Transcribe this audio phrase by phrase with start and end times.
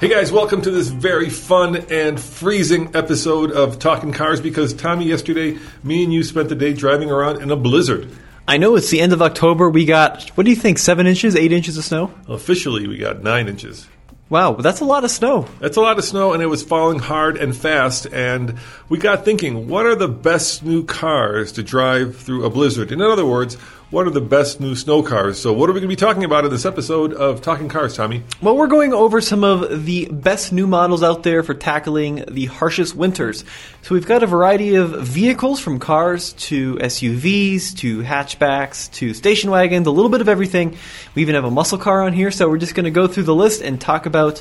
[0.00, 5.04] Hey guys, welcome to this very fun and freezing episode of Talking Cars because Tommy,
[5.04, 8.08] yesterday, me and you spent the day driving around in a blizzard.
[8.48, 9.68] I know it's the end of October.
[9.68, 12.14] We got, what do you think, seven inches, eight inches of snow?
[12.28, 13.88] Officially, we got nine inches.
[14.30, 15.46] Wow, but that's a lot of snow.
[15.58, 18.06] That's a lot of snow, and it was falling hard and fast.
[18.06, 18.54] And
[18.88, 22.90] we got thinking, what are the best new cars to drive through a blizzard?
[22.90, 23.58] In other words,
[23.90, 25.40] what are the best new snow cars?
[25.40, 27.96] So, what are we going to be talking about in this episode of Talking Cars,
[27.96, 28.22] Tommy?
[28.40, 32.46] Well, we're going over some of the best new models out there for tackling the
[32.46, 33.44] harshest winters.
[33.82, 39.50] So, we've got a variety of vehicles from cars to SUVs to hatchbacks to station
[39.50, 40.76] wagons, a little bit of everything.
[41.16, 42.30] We even have a muscle car on here.
[42.30, 44.40] So, we're just going to go through the list and talk about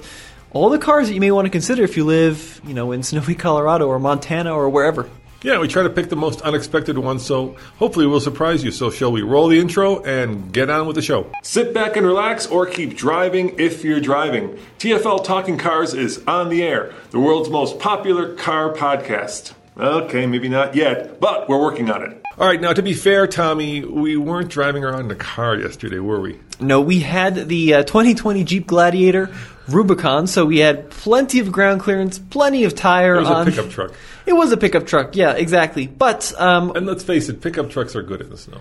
[0.52, 3.01] all the cars that you may want to consider if you live, you know, in
[3.01, 5.09] snowy Colorado or Montana or wherever.
[5.41, 8.72] Yeah, we try to pick the most unexpected ones, so hopefully we'll surprise you.
[8.72, 11.31] So, shall we roll the intro and get on with the show?
[11.44, 14.59] Sit back and relax, or keep driving if you're driving.
[14.79, 19.53] TFL Talking Cars is on the air, the world's most popular car podcast.
[19.77, 22.21] Okay, maybe not yet, but we're working on it.
[22.38, 26.00] All right, now to be fair, Tommy, we weren't driving around in a car yesterday,
[26.00, 26.38] were we?
[26.59, 29.29] No, we had the uh, 2020 Jeep Gladiator
[29.72, 33.16] Rubicon, so we had plenty of ground clearance, plenty of tire.
[33.16, 33.47] It was on.
[33.47, 33.94] a pickup truck.
[34.25, 35.88] It was a pickup truck, yeah, exactly.
[35.88, 38.59] But um, And let's face it, pickup trucks are good in the snow.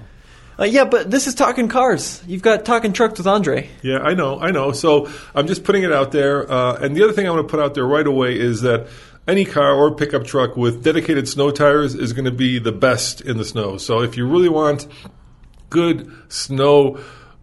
[0.59, 2.23] uh, yeah, but this is talking cars.
[2.27, 3.69] You've got talking trucks with Andre.
[3.83, 4.73] Yeah, I know, I know.
[4.73, 6.51] So I'm just putting it out there.
[6.51, 8.89] Uh, and the other thing I want to put out there right away is that
[9.27, 13.21] any car or pickup truck with dedicated snow tires is going to be the best
[13.21, 13.77] in the snow.
[13.77, 14.89] So if you really want
[15.71, 16.99] good snow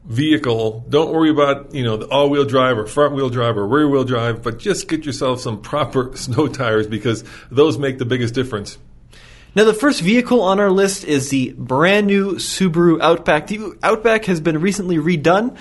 [0.06, 4.42] vehicle, don't worry about you know the all-wheel drive or front-wheel drive or rear-wheel drive,
[4.44, 8.78] but just get yourself some proper snow tires because those make the biggest difference.
[9.56, 13.48] Now, the first vehicle on our list is the brand new Subaru Outback.
[13.48, 15.58] The Outback has been recently redone,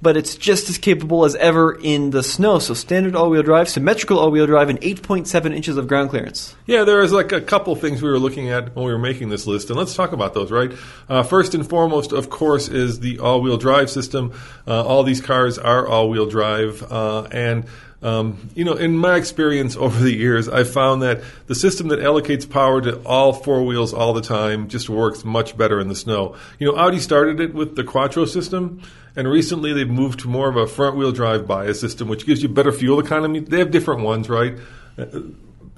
[0.00, 2.58] but it's just as capable as ever in the snow.
[2.58, 6.54] So, standard all wheel drive, symmetrical all wheel drive, and 8.7 inches of ground clearance.
[6.66, 9.28] Yeah, there is like a couple things we were looking at when we were making
[9.28, 10.72] this list, and let's talk about those, right?
[11.08, 14.32] Uh, first and foremost, of course, is the all wheel drive system.
[14.66, 17.66] Uh, all these cars are all wheel drive, uh, and
[18.02, 21.98] um, you know, in my experience over the years, I've found that the system that
[21.98, 25.96] allocates power to all four wheels all the time just works much better in the
[25.96, 26.36] snow.
[26.58, 28.82] You know, Audi started it with the Quattro system,
[29.16, 32.42] and recently they've moved to more of a front wheel drive bias system, which gives
[32.42, 33.40] you better fuel economy.
[33.40, 34.56] They have different ones, right?
[34.96, 35.06] Uh,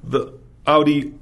[0.03, 0.33] The
[0.67, 1.15] Audi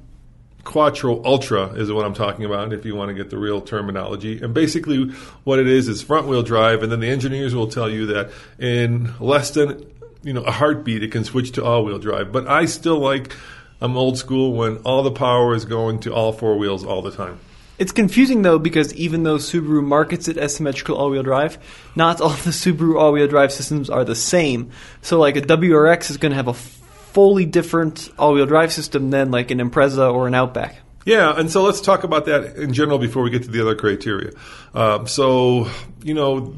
[0.63, 4.41] Quattro Ultra is what I'm talking about if you want to get the real terminology.
[4.41, 5.09] And basically,
[5.43, 8.31] what it is is front wheel drive, and then the engineers will tell you that
[8.59, 9.85] in less than
[10.23, 12.31] you know a heartbeat it can switch to all wheel drive.
[12.31, 13.35] But I still like
[13.81, 17.11] I'm old school when all the power is going to all four wheels all the
[17.11, 17.39] time.
[17.79, 21.57] It's confusing though because even though Subaru markets it as symmetrical all-wheel drive,
[21.95, 24.71] not all the Subaru all-wheel drive systems are the same.
[25.01, 29.31] So like a WRX is going to have a fully different all-wheel drive system than
[29.31, 30.75] like an Impreza or an Outback.
[31.05, 33.75] Yeah, and so let's talk about that in general before we get to the other
[33.75, 34.31] criteria.
[34.75, 35.69] Um, so,
[36.03, 36.55] you know,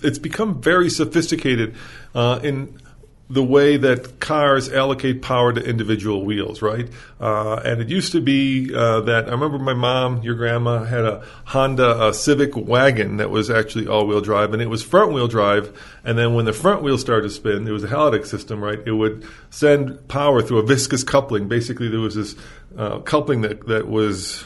[0.00, 1.74] it's become very sophisticated
[2.14, 2.78] uh, in
[3.32, 6.86] the way that cars allocate power to individual wheels, right?
[7.18, 11.06] Uh, and it used to be uh, that I remember my mom, your grandma, had
[11.06, 15.72] a Honda uh, Civic wagon that was actually all-wheel drive, and it was front-wheel drive.
[16.04, 18.80] And then when the front wheel started to spin, it was a Haldex system, right?
[18.84, 21.48] It would send power through a viscous coupling.
[21.48, 22.36] Basically, there was this
[22.76, 24.44] uh, coupling that that was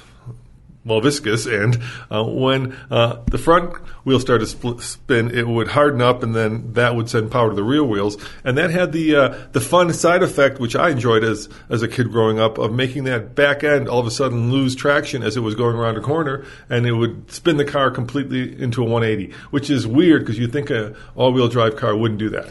[0.86, 1.78] well viscous, and
[2.10, 3.74] uh, when uh, the front
[4.04, 7.56] wheel started to spin, it would harden up, and then that would send power to
[7.56, 11.24] the rear wheels, and that had the uh, the fun side effect, which I enjoyed
[11.24, 14.52] as as a kid growing up, of making that back end all of a sudden
[14.52, 17.90] lose traction as it was going around a corner, and it would spin the car
[17.90, 21.96] completely into a 180, which is weird because you think a all wheel drive car
[21.96, 22.50] wouldn't do that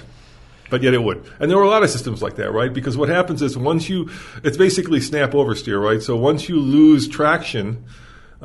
[0.69, 1.23] but yet it would.
[1.39, 2.73] And there were a lot of systems like that, right?
[2.73, 4.09] Because what happens is once you,
[4.43, 6.01] it's basically snap oversteer, right?
[6.01, 7.85] So once you lose traction,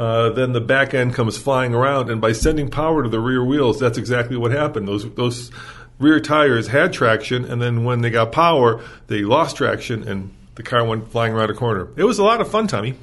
[0.00, 3.44] uh, then the back end comes flying around, and by sending power to the rear
[3.44, 4.88] wheels, that's exactly what happened.
[4.88, 5.50] Those those
[5.98, 10.62] rear tires had traction, and then when they got power, they lost traction, and the
[10.62, 11.88] car went flying around a corner.
[11.96, 12.94] It was a lot of fun, Tommy.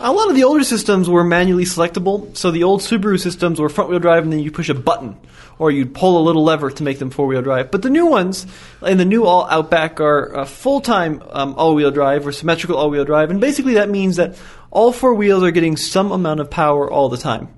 [0.00, 2.36] A lot of the older systems were manually selectable.
[2.36, 5.16] So the old Subaru systems were front wheel drive, and then you push a button,
[5.62, 7.70] or you'd pull a little lever to make them four wheel drive.
[7.70, 8.46] But the new ones,
[8.80, 12.76] and the new all Outback, are uh, full time um, all wheel drive or symmetrical
[12.76, 14.36] all wheel drive, and basically that means that
[14.72, 17.48] all four wheels are getting some amount of power all the time.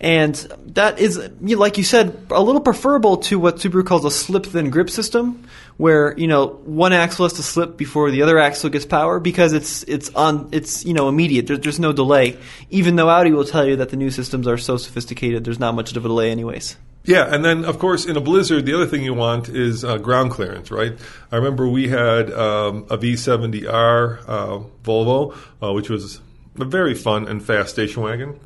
[0.00, 0.34] And
[0.74, 4.70] that is, like you said, a little preferable to what Subaru calls a slip then
[4.70, 5.44] grip system,
[5.76, 9.52] where you know one axle has to slip before the other axle gets power because
[9.52, 11.48] it's it's on it's you know immediate.
[11.48, 12.38] There, there's no delay.
[12.70, 15.74] Even though Audi will tell you that the new systems are so sophisticated, there's not
[15.74, 16.76] much of a delay, anyways.
[17.04, 19.96] Yeah, and then of course in a blizzard, the other thing you want is uh,
[19.96, 20.98] ground clearance, right?
[21.32, 26.20] I remember we had um, a V70R uh, Volvo, uh, which was
[26.58, 28.38] a very fun and fast station wagon.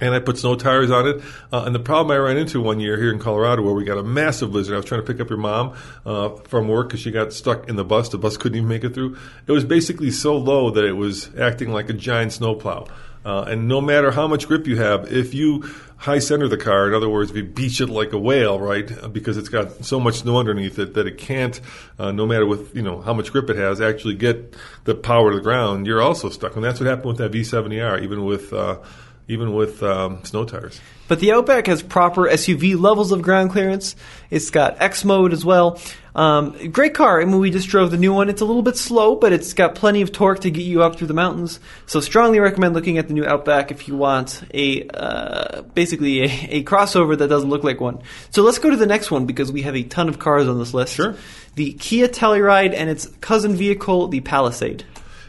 [0.00, 1.22] And I put snow tires on it.
[1.52, 3.96] Uh, and the problem I ran into one year here in Colorado where we got
[3.96, 7.00] a massive blizzard, I was trying to pick up your mom uh, from work because
[7.00, 8.08] she got stuck in the bus.
[8.08, 9.16] The bus couldn't even make it through.
[9.46, 12.88] It was basically so low that it was acting like a giant snowplow.
[13.24, 15.62] Uh, and no matter how much grip you have, if you
[16.04, 19.38] high center the car, in other words, you beach it like a whale, right, because
[19.38, 21.58] it's got so much snow underneath it that it can't,
[21.98, 24.54] uh, no matter with you know how much grip it has, actually get
[24.84, 26.56] the power to the ground, you're also stuck.
[26.56, 28.80] And that's what happened with that V70R, even with uh,
[29.28, 30.80] even with um, snow tires.
[31.06, 33.94] But the Outback has proper SUV levels of ground clearance.
[34.30, 35.78] It's got X mode as well.
[36.14, 37.20] Um, great car.
[37.20, 38.30] I mean, we just drove the new one.
[38.30, 40.96] It's a little bit slow, but it's got plenty of torque to get you up
[40.96, 41.58] through the mountains.
[41.86, 46.24] So, strongly recommend looking at the new Outback if you want a uh, basically a,
[46.50, 48.00] a, crossover that doesn't look like one.
[48.30, 50.58] So, let's go to the next one because we have a ton of cars on
[50.58, 50.94] this list.
[50.94, 51.16] Sure.
[51.56, 54.84] The Kia Telluride and its cousin vehicle, the Palisade.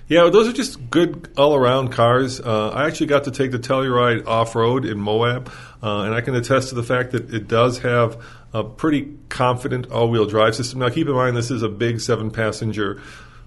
[0.08, 2.40] Yeah, those are just good all around cars.
[2.40, 6.22] Uh, I actually got to take the Telluride off road in Moab, uh, and I
[6.22, 8.24] can attest to the fact that it does have
[8.54, 10.80] a pretty confident all wheel drive system.
[10.80, 13.02] Now, keep in mind, this is a big seven passenger,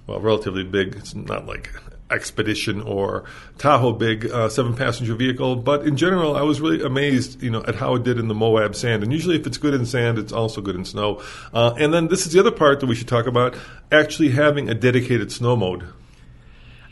[0.08, 0.96] well, relatively big.
[0.96, 1.70] It's not like
[2.10, 3.24] Expedition or
[3.58, 5.54] Tahoe big uh, seven passenger vehicle.
[5.54, 8.34] But in general, I was really amazed, you know, at how it did in the
[8.34, 9.04] Moab sand.
[9.04, 11.22] And usually, if it's good in sand, it's also good in snow.
[11.52, 13.54] Uh, and then this is the other part that we should talk about:
[13.92, 15.84] actually having a dedicated snow mode.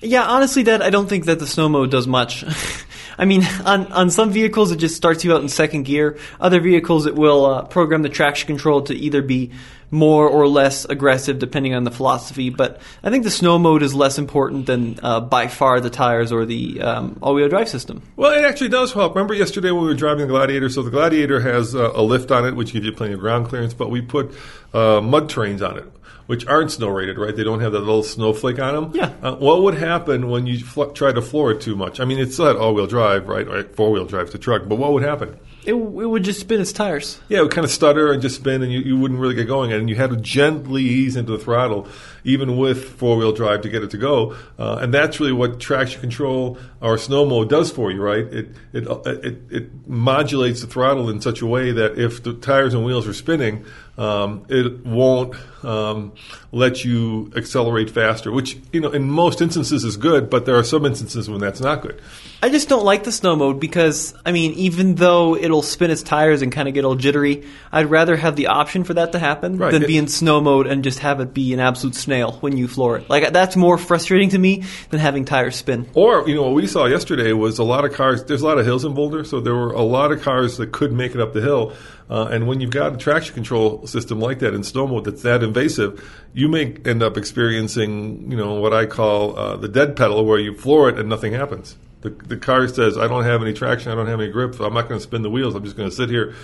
[0.06, 2.44] Yeah, honestly, Dad, I don't think that the snow mode does much.
[3.18, 6.18] I mean, on, on some vehicles, it just starts you out in second gear.
[6.38, 9.52] Other vehicles, it will uh, program the traction control to either be
[9.90, 12.50] more or less aggressive depending on the philosophy.
[12.50, 16.30] But I think the snow mode is less important than uh, by far the tires
[16.30, 18.02] or the um, all wheel drive system.
[18.16, 19.14] Well, it actually does help.
[19.14, 20.68] Remember yesterday when we were driving the Gladiator?
[20.68, 23.48] So the Gladiator has uh, a lift on it, which gives you plenty of ground
[23.48, 24.32] clearance, but we put
[24.72, 25.84] uh, mud terrains on it
[26.26, 27.34] which aren't snow rated, right?
[27.34, 28.92] They don't have that little snowflake on them.
[28.94, 29.12] Yeah.
[29.22, 32.00] Uh, what would happen when you fl- try to floor it too much?
[32.00, 33.46] I mean, it's still had all wheel drive, right?
[33.46, 35.38] Or four wheel drive to truck, but what would happen?
[35.64, 37.20] It, it would just spin its tires.
[37.28, 39.48] Yeah, it would kind of stutter and just spin, and you, you wouldn't really get
[39.48, 39.72] going.
[39.72, 41.88] And you had to gently ease into the throttle,
[42.22, 44.36] even with four wheel drive, to get it to go.
[44.60, 48.26] Uh, and that's really what traction control or snow mode does for you, right?
[48.32, 52.72] It, it it it modulates the throttle in such a way that if the tires
[52.72, 53.64] and wheels are spinning,
[53.98, 55.34] um, it won't
[55.66, 56.12] um,
[56.52, 60.64] let you accelerate faster, which you know in most instances is good, but there are
[60.64, 62.00] some instances when that's not good.
[62.42, 66.02] I just don't like the snow mode because I mean, even though it'll spin its
[66.02, 69.18] tires and kind of get all jittery, I'd rather have the option for that to
[69.18, 69.72] happen right.
[69.72, 72.56] than it, be in snow mode and just have it be an absolute snail when
[72.56, 73.10] you floor it.
[73.10, 75.88] Like that's more frustrating to me than having tires spin.
[75.94, 78.22] Or you know what we saw yesterday was a lot of cars.
[78.24, 80.72] There's a lot of hills in Boulder, so there were a lot of cars that
[80.72, 81.72] could make it up the hill
[82.08, 85.22] uh, and when you've got a traction control system like that in snow mode that's
[85.22, 89.96] that invasive, you may end up experiencing, you know, what I call uh, the dead
[89.96, 91.76] pedal, where you floor it and nothing happens.
[92.02, 94.54] The, the car says, "I don't have any traction, I don't have any grip.
[94.54, 95.54] so I'm not going to spin the wheels.
[95.54, 96.34] I'm just going to sit here."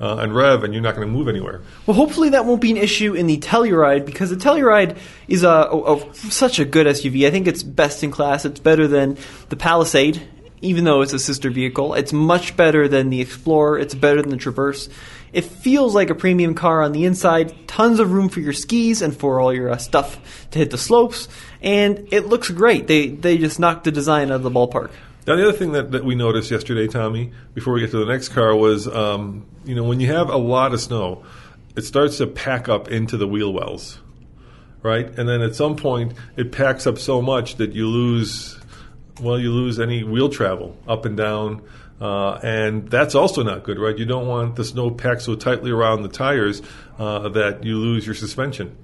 [0.00, 1.60] Uh, and rev, and you're not going to move anywhere.
[1.86, 4.96] Well, hopefully that won't be an issue in the Telluride because the Telluride
[5.28, 7.24] is a, a, a, such a good SUV.
[7.24, 8.44] I think it's best in class.
[8.44, 9.16] It's better than
[9.50, 10.20] the Palisade
[10.62, 11.94] even though it's a sister vehicle.
[11.94, 13.80] It's much better than the Explorer.
[13.80, 14.88] It's better than the Traverse.
[15.32, 17.66] It feels like a premium car on the inside.
[17.66, 20.78] Tons of room for your skis and for all your uh, stuff to hit the
[20.78, 21.28] slopes.
[21.62, 22.86] And it looks great.
[22.86, 24.90] They they just knocked the design out of the ballpark.
[25.26, 28.12] Now, the other thing that, that we noticed yesterday, Tommy, before we get to the
[28.12, 31.24] next car, was um, you know when you have a lot of snow,
[31.76, 34.00] it starts to pack up into the wheel wells,
[34.82, 35.06] right?
[35.06, 38.58] And then at some point, it packs up so much that you lose,
[39.20, 41.62] well, you lose any wheel travel up and down.
[42.02, 43.96] Uh, and that's also not good, right?
[43.96, 46.60] You don't want the snow packed so tightly around the tires
[46.98, 48.76] uh, that you lose your suspension.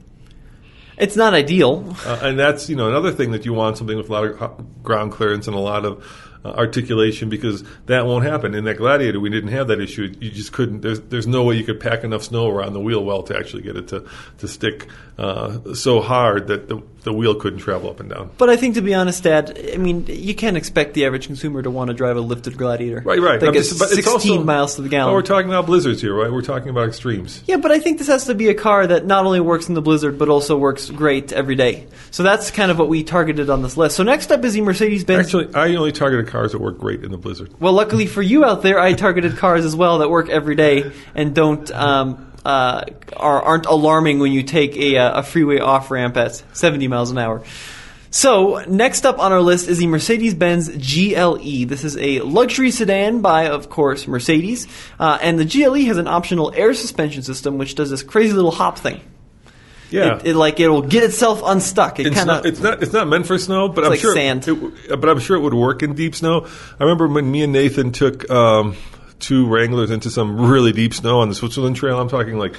[0.96, 1.96] It's not ideal.
[2.06, 4.82] Uh, and that's you know another thing that you want something with a lot of
[4.84, 6.04] ground clearance and a lot of
[6.44, 8.54] uh, articulation because that won't happen.
[8.54, 10.14] In that Gladiator, we didn't have that issue.
[10.20, 10.80] You just couldn't.
[10.82, 13.62] There's, there's no way you could pack enough snow around the wheel well to actually
[13.62, 14.04] get it to
[14.38, 18.30] to stick uh, so hard that the, the wheel couldn't travel up and down.
[18.38, 21.60] But I think, to be honest, Dad, I mean, you can't expect the average consumer
[21.60, 23.02] to want to drive a lifted Gladiator.
[23.04, 23.40] Right, right.
[23.40, 25.06] That gets just- but it's 16 also- miles to the gallon.
[25.06, 26.30] Well, we're talking about blizzards here, right?
[26.30, 27.42] We're talking about extremes.
[27.46, 29.74] Yeah, but I think this has to be a car that not only works in
[29.74, 31.88] the blizzard, but also works great every day.
[32.12, 33.96] So that's kind of what we targeted on this list.
[33.96, 35.26] So next up is the Mercedes Benz.
[35.26, 37.52] Actually, I only targeted cars that work great in the blizzard.
[37.58, 40.92] well, luckily for you out there, I targeted cars as well that work every day
[41.14, 42.84] and don't um, uh,
[43.16, 47.10] are, aren't alarming when you take a, uh, a freeway off ramp at 70 miles
[47.10, 47.42] an hour.
[48.10, 51.66] So, next up on our list is the Mercedes Benz GLE.
[51.66, 54.66] This is a luxury sedan by, of course, Mercedes.
[54.98, 58.50] Uh, and the GLE has an optional air suspension system, which does this crazy little
[58.50, 59.02] hop thing.
[59.90, 60.16] Yeah.
[60.16, 61.98] It, it like it will get itself unstuck.
[61.98, 62.82] It It's kind not, it's not.
[62.82, 64.14] It's not meant for snow, but I'm like sure.
[64.14, 64.46] sand.
[64.46, 66.46] It, w- but I'm sure it would work in deep snow.
[66.78, 68.76] I remember when me and Nathan took um,
[69.18, 71.98] two Wranglers into some really deep snow on the Switzerland Trail.
[72.00, 72.54] I'm talking like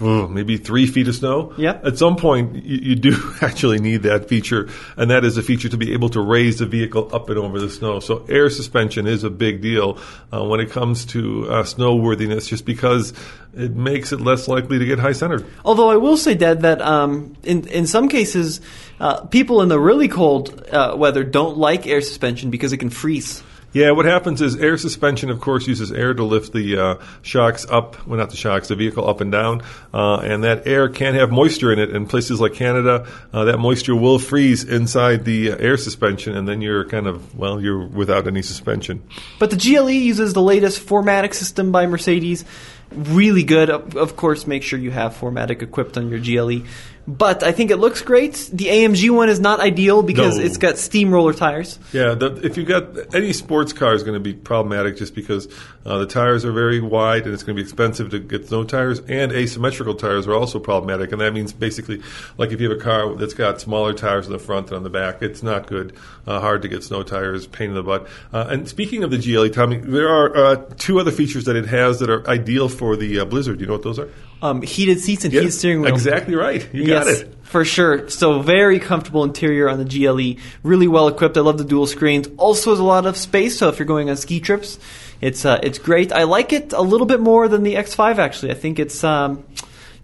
[0.00, 1.54] maybe three feet of snow.
[1.56, 1.80] Yeah.
[1.84, 5.68] At some point, you, you do actually need that feature, and that is a feature
[5.68, 8.00] to be able to raise the vehicle up and over the snow.
[8.00, 9.98] So air suspension is a big deal
[10.32, 13.12] uh, when it comes to uh, snow worthiness, just because
[13.54, 15.46] it makes it less likely to get high centered.
[15.64, 18.60] Although I will say, Dad, that um, in in some cases,
[19.00, 22.90] uh, people in the really cold uh, weather don't like air suspension because it can
[22.90, 23.42] freeze.
[23.74, 27.66] Yeah, what happens is air suspension, of course, uses air to lift the uh, shocks
[27.68, 29.62] up, well, not the shocks, the vehicle up and down,
[29.92, 31.90] uh, and that air can have moisture in it.
[31.90, 36.46] In places like Canada, uh, that moisture will freeze inside the uh, air suspension, and
[36.46, 39.02] then you're kind of, well, you're without any suspension.
[39.40, 42.44] But the GLE uses the latest 4MATIC system by Mercedes.
[42.92, 43.70] Really good.
[43.70, 46.64] Of course, make sure you have 4MATIC equipped on your GLE.
[47.06, 48.48] But I think it looks great.
[48.50, 50.44] The AMG one is not ideal because No.
[50.44, 51.78] it's got steamroller tires.
[51.92, 55.46] Yeah, the, if you got any sports car is going to be problematic just because
[55.84, 58.64] uh, the tires are very wide and it's going to be expensive to get snow
[58.64, 61.12] tires, and asymmetrical tires are also problematic.
[61.12, 62.00] And that means basically,
[62.38, 64.82] like if you have a car that's got smaller tires in the front than on
[64.82, 65.94] the back, it's not good.
[66.26, 68.06] Uh, hard to get snow tires, pain in the butt.
[68.32, 71.66] Uh, and speaking of the GLE, Tommy, there are uh, two other features that it
[71.66, 73.58] has that are ideal for the uh, Blizzard.
[73.58, 74.08] Do you know what those are?
[74.44, 75.94] Um, heated seats and heated steering wheel.
[75.94, 76.68] Exactly right.
[76.74, 77.34] You got yes, it.
[77.44, 78.10] For sure.
[78.10, 80.42] So very comfortable interior on the GLE.
[80.62, 81.38] Really well equipped.
[81.38, 82.28] I love the dual screens.
[82.36, 84.78] Also has a lot of space, so if you're going on ski trips,
[85.22, 86.12] it's uh, it's great.
[86.12, 88.50] I like it a little bit more than the X5 actually.
[88.50, 89.44] I think it's um,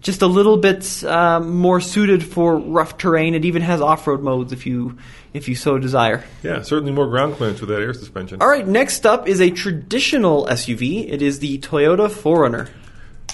[0.01, 3.35] just a little bit um, more suited for rough terrain.
[3.35, 4.97] It even has off-road modes if you
[5.35, 6.23] if you so desire.
[6.41, 8.41] Yeah, certainly more ground clearance with that air suspension.
[8.41, 11.07] All right, next up is a traditional SUV.
[11.11, 12.69] It is the Toyota 4Runner.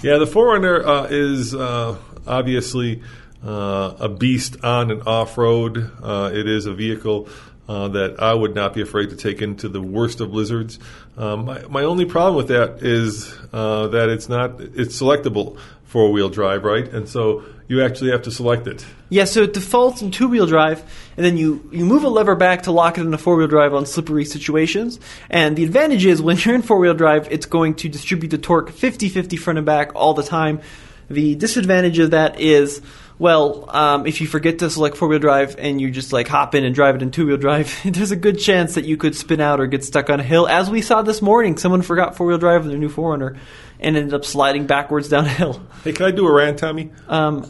[0.04, 3.02] Yeah, the 4Runner uh, is uh, obviously
[3.44, 5.92] uh, a beast on and off road.
[6.04, 7.28] Uh, it is a vehicle
[7.68, 10.78] uh, that I would not be afraid to take into the worst of blizzards.
[11.18, 16.12] Um, my, my only problem with that is uh, that it's not it's selectable four
[16.12, 16.88] wheel drive, right?
[16.88, 18.86] And so you actually have to select it.
[19.10, 20.84] Yeah, so it defaults in two wheel drive,
[21.16, 23.74] and then you, you move a lever back to lock it into four wheel drive
[23.74, 25.00] on slippery situations.
[25.30, 28.38] And the advantage is when you're in four wheel drive, it's going to distribute the
[28.38, 30.62] torque 50 50 front and back all the time.
[31.10, 32.82] The disadvantage of that is,
[33.18, 36.54] well, um, if you forget to select four wheel drive and you just like hop
[36.54, 39.16] in and drive it in two wheel drive, there's a good chance that you could
[39.16, 40.50] spin out or get stuck on a hill.
[40.50, 43.38] As we saw this morning, someone forgot four wheel drive in their new 4Runner
[43.80, 45.62] and ended up sliding backwards down a hill.
[45.86, 46.92] Hey, can I do a rant, Tommy?
[47.08, 47.50] Um,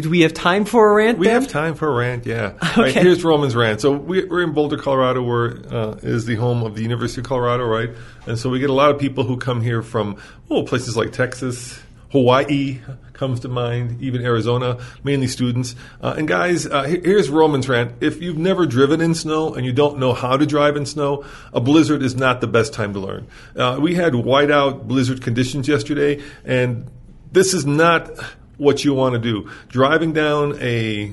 [0.00, 1.18] do we have time for a rant?
[1.18, 1.42] We Dan?
[1.42, 2.52] have time for a rant, yeah.
[2.62, 3.00] All right, Okay.
[3.02, 3.80] here's Roman's rant.
[3.80, 7.26] So we, we're in Boulder, Colorado, where uh, is the home of the University of
[7.26, 7.90] Colorado, right?
[8.26, 10.16] And so we get a lot of people who come here from
[10.50, 11.80] oh places like Texas,
[12.12, 12.78] Hawaii
[13.12, 15.74] comes to mind, even Arizona, mainly students.
[16.00, 17.92] Uh, and guys, uh, here's Roman's rant.
[18.00, 21.24] If you've never driven in snow and you don't know how to drive in snow,
[21.52, 23.26] a blizzard is not the best time to learn.
[23.56, 26.88] Uh, we had whiteout blizzard conditions yesterday, and
[27.32, 28.08] this is not
[28.58, 29.50] what you want to do.
[29.68, 31.12] Driving down a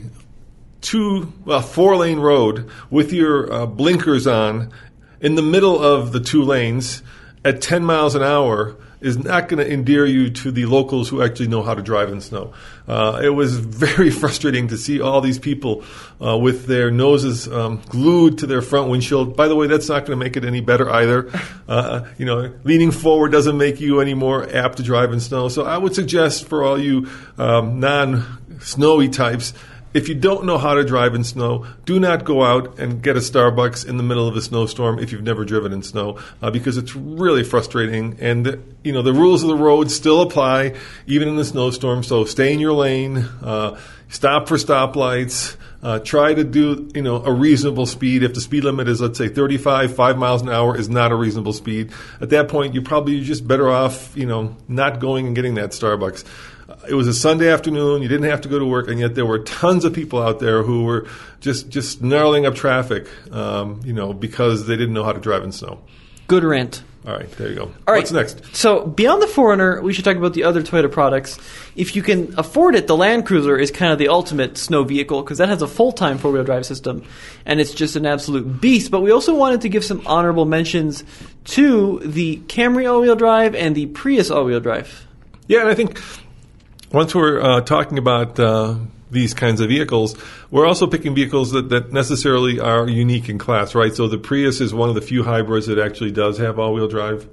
[0.82, 4.72] two, well, four lane road with your uh, blinkers on
[5.22, 7.02] in the middle of the two lanes
[7.44, 8.76] at 10 miles an hour
[9.06, 12.12] is not going to endear you to the locals who actually know how to drive
[12.12, 12.54] in snow.
[12.88, 15.84] Uh, it was very frustrating to see all these people
[16.20, 19.38] uh, with their noses um, glued to their front windshield.
[19.38, 21.32] By the way, that's not going to make it any better either.
[21.68, 25.48] Uh, you know, leaning forward doesn't make you any more apt to drive in snow.
[25.50, 27.10] So I would suggest for all you
[27.40, 29.54] um, non-snowy types
[29.96, 33.16] if you don't know how to drive in snow, do not go out and get
[33.16, 36.52] a Starbucks in the middle of a snowstorm if you've never driven in snow, uh,
[36.52, 38.18] because it's really frustrating.
[38.20, 40.76] And the, you know the rules of the road still apply
[41.08, 42.04] even in the snowstorm.
[42.04, 45.56] So stay in your lane, uh, stop for stoplights.
[45.82, 48.22] Uh, try to do you know a reasonable speed.
[48.22, 51.16] If the speed limit is let's say 35, five miles an hour is not a
[51.16, 51.94] reasonable speed.
[52.20, 55.70] At that point, you're probably just better off you know not going and getting that
[55.70, 56.26] Starbucks
[56.88, 58.02] it was a Sunday afternoon.
[58.02, 60.40] You didn't have to go to work, and yet there were tons of people out
[60.40, 61.08] there who were
[61.40, 65.44] just just gnarling up traffic, um, you know, because they didn't know how to drive
[65.44, 65.82] in snow.
[66.28, 66.84] Good rant.
[67.08, 67.64] All right, there you go.
[67.66, 68.00] All right.
[68.00, 68.56] What's next?
[68.56, 71.38] So beyond the 4Runner, we should talk about the other Toyota products.
[71.76, 75.22] If you can afford it, the Land Cruiser is kind of the ultimate snow vehicle
[75.22, 77.04] because that has a full-time four-wheel drive system,
[77.46, 78.90] and it's just an absolute beast.
[78.90, 81.04] But we also wanted to give some honorable mentions
[81.46, 85.06] to the Camry all-wheel drive and the Prius all-wheel drive.
[85.48, 86.02] Yeah, and I think
[86.92, 88.76] once we're uh, talking about uh,
[89.12, 90.16] these kinds of vehicles,
[90.52, 93.94] we're also picking vehicles that, that necessarily are unique in class, right?
[93.96, 97.28] So the Prius is one of the few hybrids that actually does have all-wheel drive,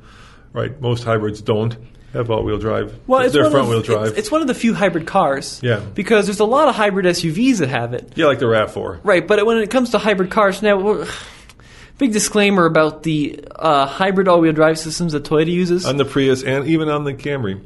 [0.53, 0.79] right?
[0.81, 1.77] Most hybrids don't
[2.13, 2.99] have all-wheel drive.
[3.07, 4.09] Well, it's they're one front-wheel drive.
[4.09, 5.61] It's, it's one of the few hybrid cars.
[5.63, 5.81] Yeah.
[5.81, 8.13] Because there's a lot of hybrid SUVs that have it.
[8.17, 9.01] yeah, like the Rav4.
[9.03, 11.07] Right, but when it comes to hybrid cars, now,
[11.99, 15.87] big disclaimer about the uh, hybrid all-wheel drive systems that Toyota uses.
[15.87, 17.63] On the Prius and even on the Camry.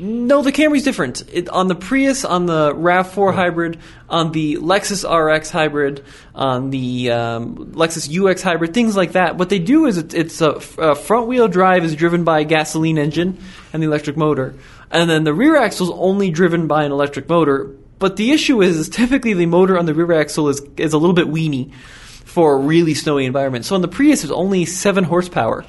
[0.00, 1.22] No, the Camry's different.
[1.32, 3.78] It, on the Prius, on the Rav4 hybrid,
[4.08, 6.04] on the Lexus RX hybrid,
[6.34, 9.36] on the um, Lexus UX hybrid, things like that.
[9.36, 12.96] What they do is it, it's a, a front-wheel drive is driven by a gasoline
[12.96, 13.38] engine
[13.72, 14.54] and the electric motor,
[14.90, 17.76] and then the rear axle is only driven by an electric motor.
[17.98, 20.98] But the issue is, is typically the motor on the rear axle is is a
[20.98, 21.72] little bit weeny
[22.24, 23.66] for a really snowy environment.
[23.66, 25.64] So on the Prius, it's only seven horsepower.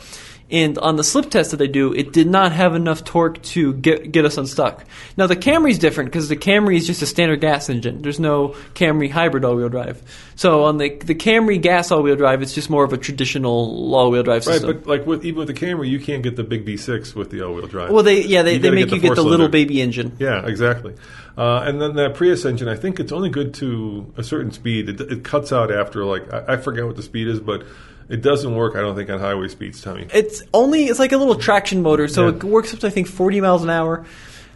[0.52, 3.74] And on the slip test that they do, it did not have enough torque to
[3.74, 4.86] get get us unstuck.
[5.16, 8.02] Now the Camry is different because the Camry is just a standard gas engine.
[8.02, 10.02] There's no Camry hybrid all-wheel drive.
[10.36, 14.24] So on the the Camry gas all-wheel drive, it's just more of a traditional all-wheel
[14.24, 17.16] drive Right, but like with even with the Camry, you can't get the big V6
[17.16, 17.92] with the all-wheel drive.
[17.92, 20.18] well, they yeah they, You they make get you the get the little baby engine.
[20.20, 20.96] Yeah, exactly.
[21.38, 24.90] Uh, and then that Prius engine, I think it's only good to a certain speed.
[24.90, 27.64] It, it cuts out after like I, I forget what the speed is, but
[28.10, 28.76] it doesn't work.
[28.76, 30.08] I don't think on highway speeds, Tommy.
[30.14, 32.36] It's only it's like a little traction motor, so Yeah.
[32.36, 34.06] it works up to I think 40 miles an hour,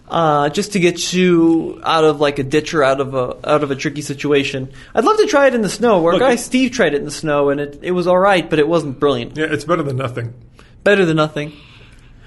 [0.10, 3.63] uh, just to get you out of like a ditch or out of a out
[3.63, 4.69] of a tricky situation.
[4.93, 6.05] I'd love to try it in the snow.
[6.05, 8.49] Our Look, guy Steve tried it in the snow, and it, it was all right,
[8.49, 9.38] but it wasn't brilliant.
[9.38, 10.34] Yeah, it's better than nothing.
[10.84, 11.53] Better than nothing.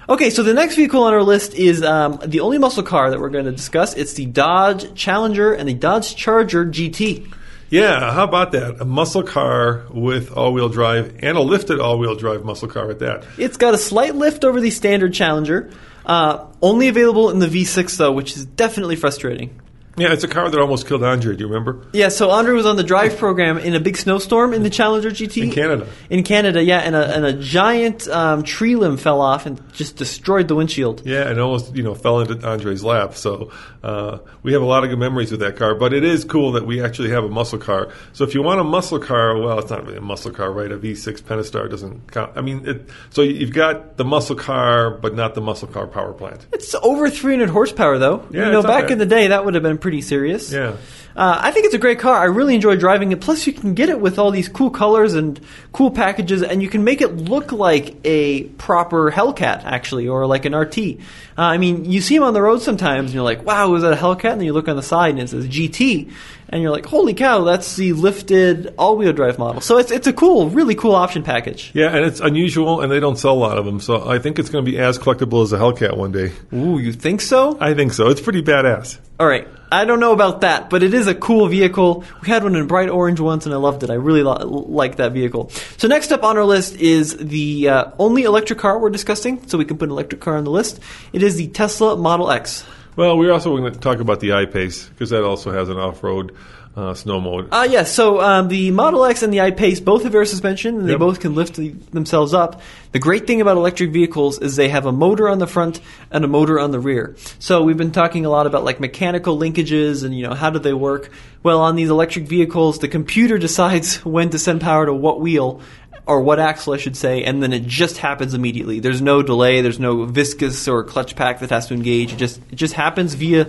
[0.08, 3.20] Okay, so the next vehicle on our list is um, the only muscle car that
[3.20, 3.92] we're going to discuss.
[3.94, 7.30] It's the Dodge Challenger and the Dodge Charger GT.
[7.70, 8.80] Yeah, how about that?
[8.80, 13.24] A muscle car with all-wheel drive and a lifted all-wheel drive muscle car at that.
[13.36, 15.70] It's got a slight lift over the standard Challenger.
[16.06, 19.60] Uh, only available in the V6 though, which is definitely frustrating.
[19.98, 21.34] Yeah, it's a car that almost killed Andre.
[21.34, 21.84] Do you remember?
[21.92, 25.10] Yeah, so Andre was on the drive program in a big snowstorm in the Challenger
[25.10, 25.88] GT In Canada.
[26.08, 29.96] In Canada, yeah, and a, and a giant um, tree limb fell off and just
[29.96, 31.04] destroyed the windshield.
[31.04, 33.14] Yeah, and almost you know fell into Andre's lap.
[33.14, 33.50] So
[33.82, 35.74] uh, we have a lot of good memories with that car.
[35.74, 37.92] But it is cool that we actually have a muscle car.
[38.12, 40.70] So if you want a muscle car, well, it's not really a muscle car, right?
[40.70, 42.32] A V6 Pentastar doesn't count.
[42.36, 46.12] I mean, it, so you've got the muscle car, but not the muscle car power
[46.12, 46.46] plant.
[46.52, 48.26] It's over 300 horsepower though.
[48.30, 48.92] Yeah, you know, back bad.
[48.92, 50.52] in the day, that would have been pretty serious.
[50.52, 50.76] Yeah.
[51.18, 52.16] Uh, I think it's a great car.
[52.16, 53.20] I really enjoy driving it.
[53.20, 55.40] Plus, you can get it with all these cool colors and
[55.72, 60.44] cool packages, and you can make it look like a proper Hellcat, actually, or like
[60.44, 60.78] an RT.
[60.78, 60.94] Uh,
[61.36, 63.92] I mean, you see them on the road sometimes, and you're like, "Wow, is that
[63.92, 66.10] a Hellcat?" And then you look on the side, and it says GT,
[66.50, 70.12] and you're like, "Holy cow, that's the lifted all-wheel drive model." So it's it's a
[70.12, 71.70] cool, really cool option package.
[71.74, 73.80] Yeah, and it's unusual, and they don't sell a lot of them.
[73.80, 76.32] So I think it's going to be as collectible as a Hellcat one day.
[76.52, 77.56] Ooh, you think so?
[77.60, 78.08] I think so.
[78.08, 78.98] It's pretty badass.
[79.20, 79.48] All right.
[79.70, 82.04] I don't know about that, but it is a cool vehicle.
[82.22, 83.90] We had one in bright orange once, and I loved it.
[83.90, 85.50] I really lo- like that vehicle.
[85.76, 89.58] So next up on our list is the uh, only electric car we're discussing, so
[89.58, 90.80] we can put an electric car on the list.
[91.12, 92.64] It is the Tesla Model X.
[92.98, 96.34] Well, we're also going to talk about the I-Pace because that also has an off-road
[96.74, 97.48] uh, snow mode.
[97.52, 100.88] Uh, yes, so um, the Model X and the I-Pace both have air suspension, and
[100.88, 100.98] they Yep.
[100.98, 102.60] both can lift the, themselves up.
[102.90, 105.80] The great thing about electric vehicles is they have a motor on the front
[106.10, 107.14] and a motor on the rear.
[107.38, 110.58] So we've been talking a lot about like mechanical linkages and you know how do
[110.58, 111.12] they work.
[111.44, 115.60] Well, on these electric vehicles, the computer decides when to send power to what wheel,
[116.08, 118.80] or what axle, I should say, and then it just happens immediately.
[118.80, 119.60] There's no delay.
[119.60, 122.14] There's no viscous or clutch pack that has to engage.
[122.14, 123.46] It just it just happens via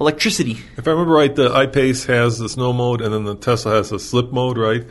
[0.00, 0.58] electricity.
[0.76, 3.90] If I remember right, the I-Pace has the snow mode, and then the Tesla has
[3.90, 4.84] the slip mode, right?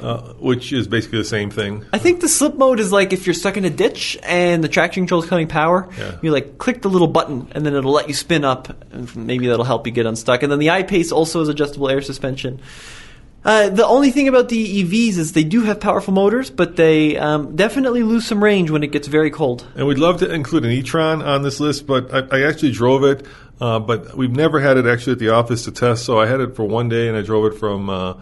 [0.00, 1.84] Uh, which is basically the same thing.
[1.92, 4.68] I think the slip mode is like if you're stuck in a ditch and the
[4.68, 6.16] traction control is cutting power, Yeah.
[6.22, 8.70] you like click the little button and then it'll let you spin up.
[8.94, 10.42] And maybe that'll help you get unstuck.
[10.42, 12.62] And then the I-Pace also has adjustable air suspension.
[13.42, 17.16] Uh, the only thing about the EVs is they do have powerful motors, but they
[17.16, 19.66] um, definitely lose some range when it gets very cold.
[19.74, 23.02] And we'd love to include an e-tron on this list, but I, I actually drove
[23.04, 23.26] it,
[23.60, 26.04] uh, but we've never had it actually at the office to test.
[26.04, 28.14] So I had it for one day, and I drove it from uh,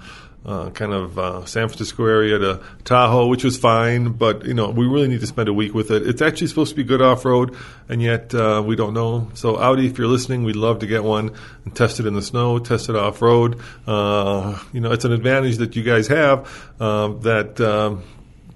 [0.44, 4.12] uh, kind of uh, San Francisco area to Tahoe, which was fine.
[4.12, 6.06] But you know, we really need to spend a week with it.
[6.06, 7.56] It's actually supposed to be good off road,
[7.88, 9.30] and yet uh, we don't know.
[9.34, 12.22] So Audi, if you're listening, we'd love to get one and test it in the
[12.22, 13.60] snow, test it off road.
[13.86, 16.48] Uh, you know, it's an advantage that you guys have
[16.80, 17.60] um, that.
[17.60, 18.02] Um,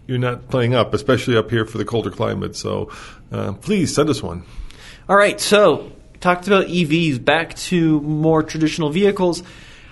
[0.06, 2.56] you're not playing up, especially up here for the colder climate.
[2.56, 2.90] So
[3.30, 4.42] uh, please send us one.
[5.08, 7.24] All right, so talked about EVs.
[7.24, 9.42] Back to more traditional vehicles.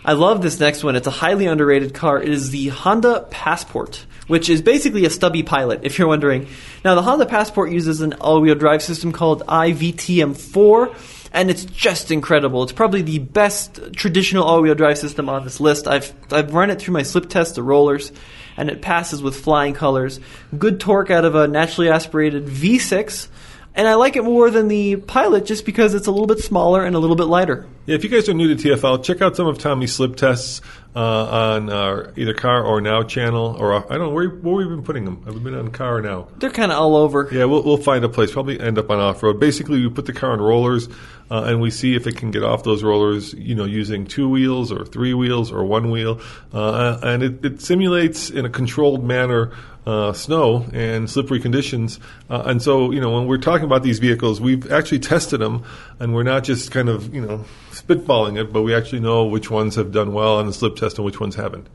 [0.04, 0.96] I love this next one.
[0.96, 2.22] It's a highly underrated car.
[2.22, 6.48] It is the Honda Passport, which is basically a stubby pilot, if you're wondering.
[6.84, 12.62] Now, the Honda Passport uses an all-wheel drive system called i-VTM4, and it's just incredible.
[12.62, 15.86] It's probably the best traditional all-wheel drive system on this list.
[15.86, 18.10] I've I've run it through my slip test, the rollers,
[18.56, 20.18] and it passes with flying colors.
[20.58, 23.28] Good torque out of a naturally aspirated V6.
[23.74, 26.84] And I like it more than the Pilot just because it's a little bit smaller
[26.84, 27.66] and a little bit lighter.
[27.86, 30.60] Yeah, if you guys are new to TFL, check out some of Tommy's slip tests
[30.94, 33.56] uh, on our either Car or Now channel.
[33.58, 35.22] Or uh, I don't know where, where we've been putting them.
[35.24, 36.28] Have we been on Car or Now?
[36.38, 37.28] They're kind of all over.
[37.30, 38.32] Yeah, we'll, we'll find a place.
[38.32, 39.38] Probably end up on off road.
[39.40, 40.88] Basically, we put the car on rollers,
[41.30, 43.34] uh, and we see if it can get off those rollers.
[43.34, 46.20] You know, using two wheels or three wheels or one wheel,
[46.52, 49.52] uh, and it, it simulates in a controlled manner
[49.86, 51.98] uh, snow and slippery conditions.
[52.28, 55.64] Uh, and so, you know, when we're talking about these vehicles, we've actually tested them,
[55.98, 57.44] and we're not just kind of you know
[57.86, 60.98] spitballing it, but we actually know which ones have done well on the slip test
[60.98, 61.66] and which ones haven't.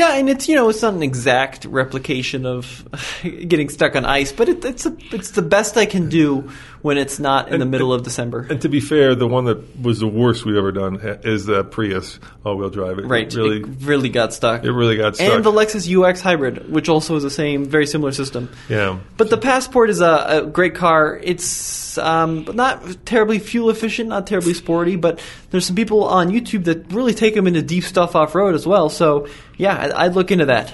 [0.00, 2.88] Yeah, and it's you know it's not an exact replication of
[3.22, 6.96] getting stuck on ice, but it, it's a, it's the best I can do when
[6.96, 8.46] it's not in the middle and- of December.
[8.48, 11.64] And to be fair, the one that was the worst we've ever done is the
[11.64, 12.98] Prius all-wheel drive.
[12.98, 14.64] It right, really, it really got stuck.
[14.64, 15.34] it really got stuck.
[15.34, 18.48] and the Lexus UX Hybrid, which also is the same, very similar system.
[18.70, 18.98] yeah.
[19.18, 21.20] But the Passport is a, a great car.
[21.22, 26.64] It's um, not terribly fuel efficient, not terribly sporty, but there's some people on YouTube
[26.64, 28.88] that really take them into deep stuff off road as well.
[28.88, 29.28] So
[29.60, 30.72] yeah, I, I'd look into that.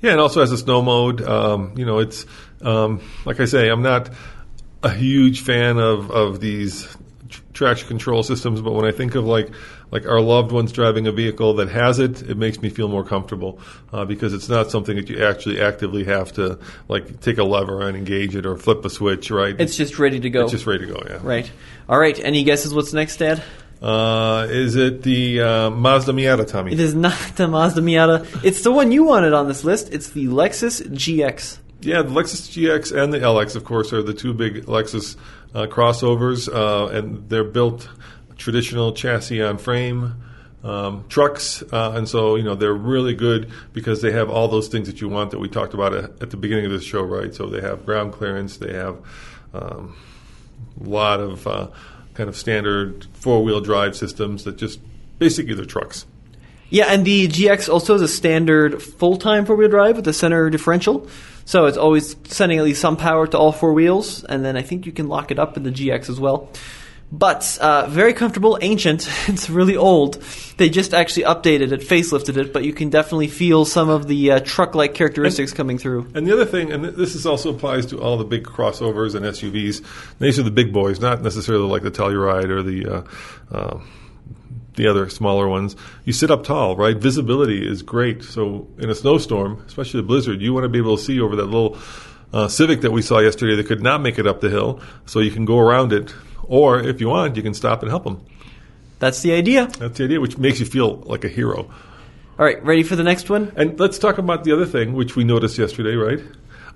[0.00, 1.22] Yeah, and also has a snow mode.
[1.22, 2.26] Um, you know, it's
[2.62, 4.10] um, like I say, I'm not
[4.82, 6.88] a huge fan of of these
[7.28, 9.50] tr- traction control systems, but when I think of like
[9.90, 13.04] like our loved ones driving a vehicle that has it, it makes me feel more
[13.04, 13.60] comfortable
[13.92, 17.86] uh, because it's not something that you actually actively have to like take a lever
[17.86, 19.58] and engage it or flip a switch, right?
[19.60, 20.42] It's just ready to go.
[20.42, 21.02] It's just ready to go.
[21.08, 21.20] Yeah.
[21.22, 21.50] right.
[21.88, 22.18] All right.
[22.18, 23.42] Any guesses what's next, Dad?
[23.80, 26.72] Uh, is it the uh, Mazda Miata, Tommy?
[26.72, 28.44] It is not the Mazda Miata.
[28.44, 29.92] It's the one you wanted on this list.
[29.92, 31.58] It's the Lexus GX.
[31.80, 35.16] Yeah, the Lexus GX and the LX, of course, are the two big Lexus
[35.54, 37.88] uh, crossovers, uh, and they're built
[38.36, 40.14] traditional chassis on frame
[40.64, 44.68] um, trucks, uh, and so you know they're really good because they have all those
[44.68, 47.02] things that you want that we talked about at, at the beginning of this show,
[47.02, 47.34] right?
[47.34, 48.96] So they have ground clearance, they have
[49.54, 49.96] um,
[50.80, 51.68] a lot of uh,
[52.18, 54.80] kind of standard four wheel drive systems that just
[55.20, 56.04] basically they're trucks.
[56.68, 61.08] Yeah, and the GX also has a standard full-time four-wheel drive with a center differential.
[61.46, 64.62] So it's always sending at least some power to all four wheels, and then I
[64.62, 66.50] think you can lock it up in the GX as well.
[67.10, 69.08] But uh, very comfortable, ancient.
[69.28, 70.22] It's really old.
[70.56, 74.32] They just actually updated it, facelifted it, but you can definitely feel some of the
[74.32, 76.10] uh, truck-like characteristics coming through.
[76.14, 79.24] And the other thing, and this is also applies to all the big crossovers and
[79.24, 79.82] SUVs.
[80.18, 83.02] These are the big boys, not necessarily like the Telluride or the uh,
[83.54, 83.80] uh,
[84.78, 85.76] the other smaller ones.
[86.04, 86.96] You sit up tall, right?
[86.96, 88.22] Visibility is great.
[88.22, 91.36] So in a snowstorm, especially a blizzard, you want to be able to see over
[91.36, 91.76] that little
[92.32, 94.80] uh, Civic that we saw yesterday that could not make it up the hill.
[95.04, 96.14] So you can go around it,
[96.48, 98.20] or if you want, you can stop and help them.
[98.98, 99.66] That's the idea.
[99.78, 101.70] That's the idea, which makes you feel like a hero.
[102.38, 103.52] All right, ready for the next one?
[103.56, 106.20] And let's talk about the other thing, which we noticed yesterday, right?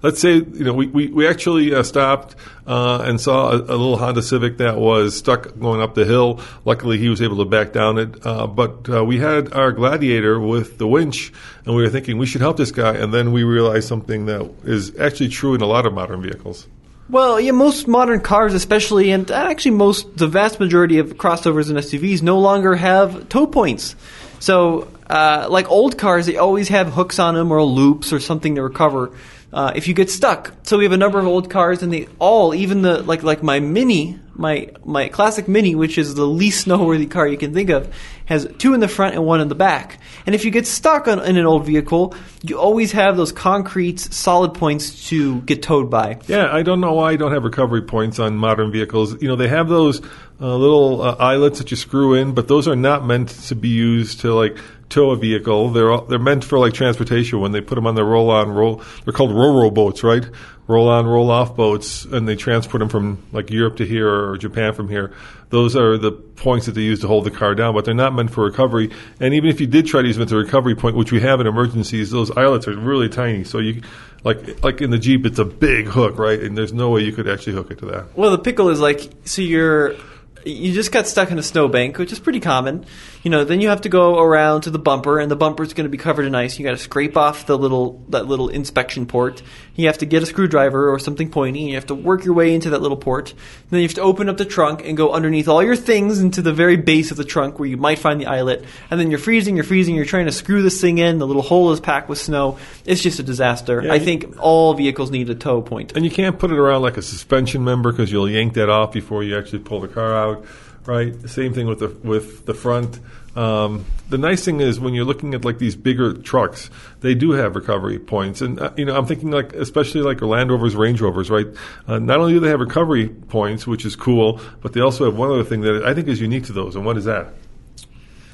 [0.02, 2.35] Let's say, you know, we, we, we actually uh, stopped
[2.66, 6.40] uh, and saw a, a little Honda Civic that was stuck going up the hill.
[6.64, 8.26] Luckily, he was able to back down it.
[8.26, 11.32] Uh, but uh, we had our Gladiator with the winch,
[11.64, 12.94] and we were thinking we should help this guy.
[12.94, 16.66] And then we realized something that is actually true in a lot of modern vehicles.
[17.09, 21.79] Well, yeah, most modern cars, especially, and actually most, the vast majority of crossovers and
[21.79, 23.97] SUVs no longer have tow points.
[24.38, 28.55] So, uh, like old cars, they always have hooks on them or loops or something
[28.55, 29.11] to recover.
[29.53, 30.53] Uh, if you get stuck.
[30.62, 33.43] So we have a number of old cars, and they all, even the like like
[33.43, 37.71] my Mini, my my classic Mini, which is the least snowworthy car you can think
[37.71, 37.93] of,
[38.27, 39.99] has two in the front and one in the back.
[40.25, 44.01] And if you get stuck on, in an old vehicle, you always have those concrete
[44.01, 46.19] solid points to get towed by.
[46.27, 49.21] Yeah, I don't know why you don't have recovery points on modern vehicles.
[49.21, 50.01] You know, they have those
[50.41, 53.69] uh, little uh, eyelets that you screw in, but those are not meant to be
[53.69, 54.57] used to like
[54.92, 55.70] tow a vehicle.
[55.70, 57.40] They're all, they're meant for like transportation.
[57.40, 60.24] When they put them on the roll on roll, they're called row boats, right?
[60.68, 64.37] Roll on roll off boats, and they transport them from like Europe to here or
[64.38, 65.12] Japan from here.
[65.48, 68.14] Those are the points that they use to hold the car down, but they're not
[68.14, 68.90] meant for recovery.
[69.18, 71.20] And even if you did try to use them as a recovery point, which we
[71.20, 73.44] have in emergencies, those eyelets are really tiny.
[73.44, 73.83] So you
[74.24, 76.40] like like in the Jeep, it's a big hook, right?
[76.40, 78.16] And there's no way you could actually hook it to that.
[78.16, 79.96] Well, the pickle is like so you're
[80.44, 82.85] you just got stuck in a snowbank, which is pretty common.
[83.22, 85.74] You know, then you have to go around to the bumper, and the bumper is
[85.74, 86.58] going to be covered in ice.
[86.58, 89.42] You got to scrape off the little that little inspection port.
[89.74, 92.35] You have to get a screwdriver or something pointy, and you have to work your
[92.35, 93.30] way into that little port.
[93.30, 96.20] And then you have to open up the trunk and go underneath all your things
[96.20, 98.64] into the very base of the trunk where you might find the eyelet.
[98.90, 101.18] And then you're freezing, you're freezing, you're trying to screw this thing in.
[101.18, 102.58] The little hole is packed with snow.
[102.85, 103.82] It's just a disaster.
[103.82, 105.92] Yeah, I think all vehicles need a tow point.
[105.96, 108.92] And you can't put it around like a suspension member because you'll yank that off
[108.92, 110.44] before you actually pull the car out,
[110.87, 111.14] right?
[111.29, 112.99] Same thing with the with the front.
[113.35, 116.68] Um, the nice thing is when you're looking at like these bigger trucks,
[117.01, 120.51] they do have recovery points, and uh, you know I'm thinking like especially like Land
[120.51, 121.47] Rovers, Range Rovers, right?
[121.87, 125.16] Uh, not only do they have recovery points, which is cool, but they also have
[125.16, 127.33] one other thing that I think is unique to those, and what is that?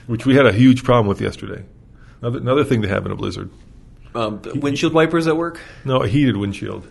[0.07, 1.65] Which we had a huge problem with yesterday.
[2.21, 3.51] Another, another thing to have in a blizzard.
[4.15, 5.61] Um, windshield wipers at work.
[5.85, 6.89] No, a heated windshield.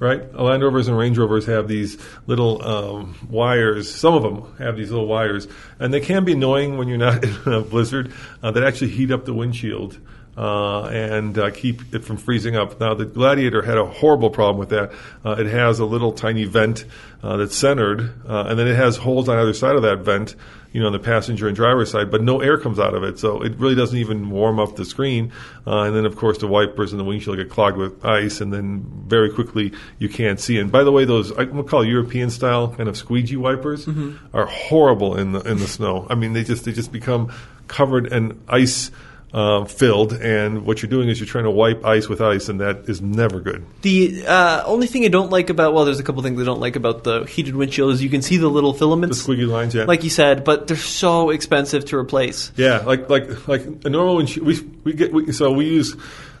[0.00, 0.32] Right?
[0.32, 3.92] Land Rovers and Range Rovers have these little um, wires.
[3.92, 5.48] Some of them have these little wires,
[5.80, 8.12] and they can be annoying when you're not in a blizzard.
[8.42, 9.98] Uh, that actually heat up the windshield
[10.38, 12.78] uh, and uh, keep it from freezing up.
[12.78, 14.92] Now, the Gladiator had a horrible problem with that.
[15.24, 16.84] Uh, it has a little tiny vent
[17.24, 20.36] uh, that's centered, uh, and then it has holes on either side of that vent,
[20.70, 23.18] you know, on the passenger and driver side, but no air comes out of it,
[23.18, 25.32] so it really doesn't even warm up the screen.
[25.66, 28.52] Uh, and then, of course, the wipers and the windshield get clogged with ice, and
[28.52, 30.60] then very quickly you can't see.
[30.60, 33.88] And by the way, those I'm gonna call European style kind of squeegee wipers
[34.32, 36.06] are horrible in the in the snow.
[36.08, 37.32] I mean, they just they just become
[37.66, 38.92] covered in ice.
[39.30, 42.62] Uh, filled, and what you're doing is you're trying to wipe ice with ice, and
[42.62, 43.62] that is never good.
[43.82, 46.60] The uh, only thing I don't like about well, there's a couple things I don't
[46.60, 49.74] like about the heated windshield is you can see the little filaments, The squiggy lines,
[49.74, 49.84] yeah.
[49.84, 52.52] like you said, but they're so expensive to replace.
[52.56, 54.46] Yeah, like like like a normal windshield.
[54.46, 55.94] We we get we, so we use,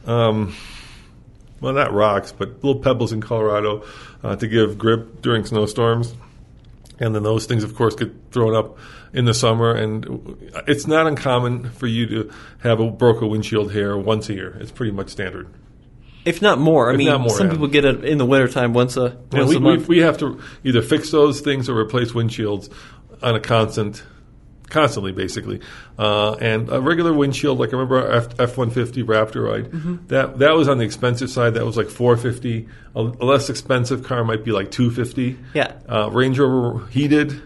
[0.06, 0.54] um,
[1.60, 3.84] well, not rocks, but little pebbles in Colorado
[4.22, 6.14] uh, to give grip during snowstorms,
[6.98, 8.78] and then those things, of course, get thrown up
[9.12, 9.74] in the summer.
[9.74, 14.56] And it's not uncommon for you to have a broken windshield here once a year.
[14.60, 15.48] It's pretty much standard.
[16.24, 17.52] If not more, I If mean, more, some yeah.
[17.52, 19.88] people get it in the wintertime once a And once we, a month.
[19.88, 22.70] we have to either fix those things or replace windshields
[23.22, 24.02] on a constant,
[24.68, 25.60] constantly, basically.
[25.98, 30.06] Uh, and a regular windshield, like I remember F one fifty Raptor ride, Mm-hmm.
[30.08, 31.54] that that was on the expensive side.
[31.54, 32.68] That was like four fifty.
[32.94, 35.38] A, a less expensive car might be like two fifty.
[35.54, 35.72] Yeah.
[35.88, 37.40] Uh, Range Rover heated,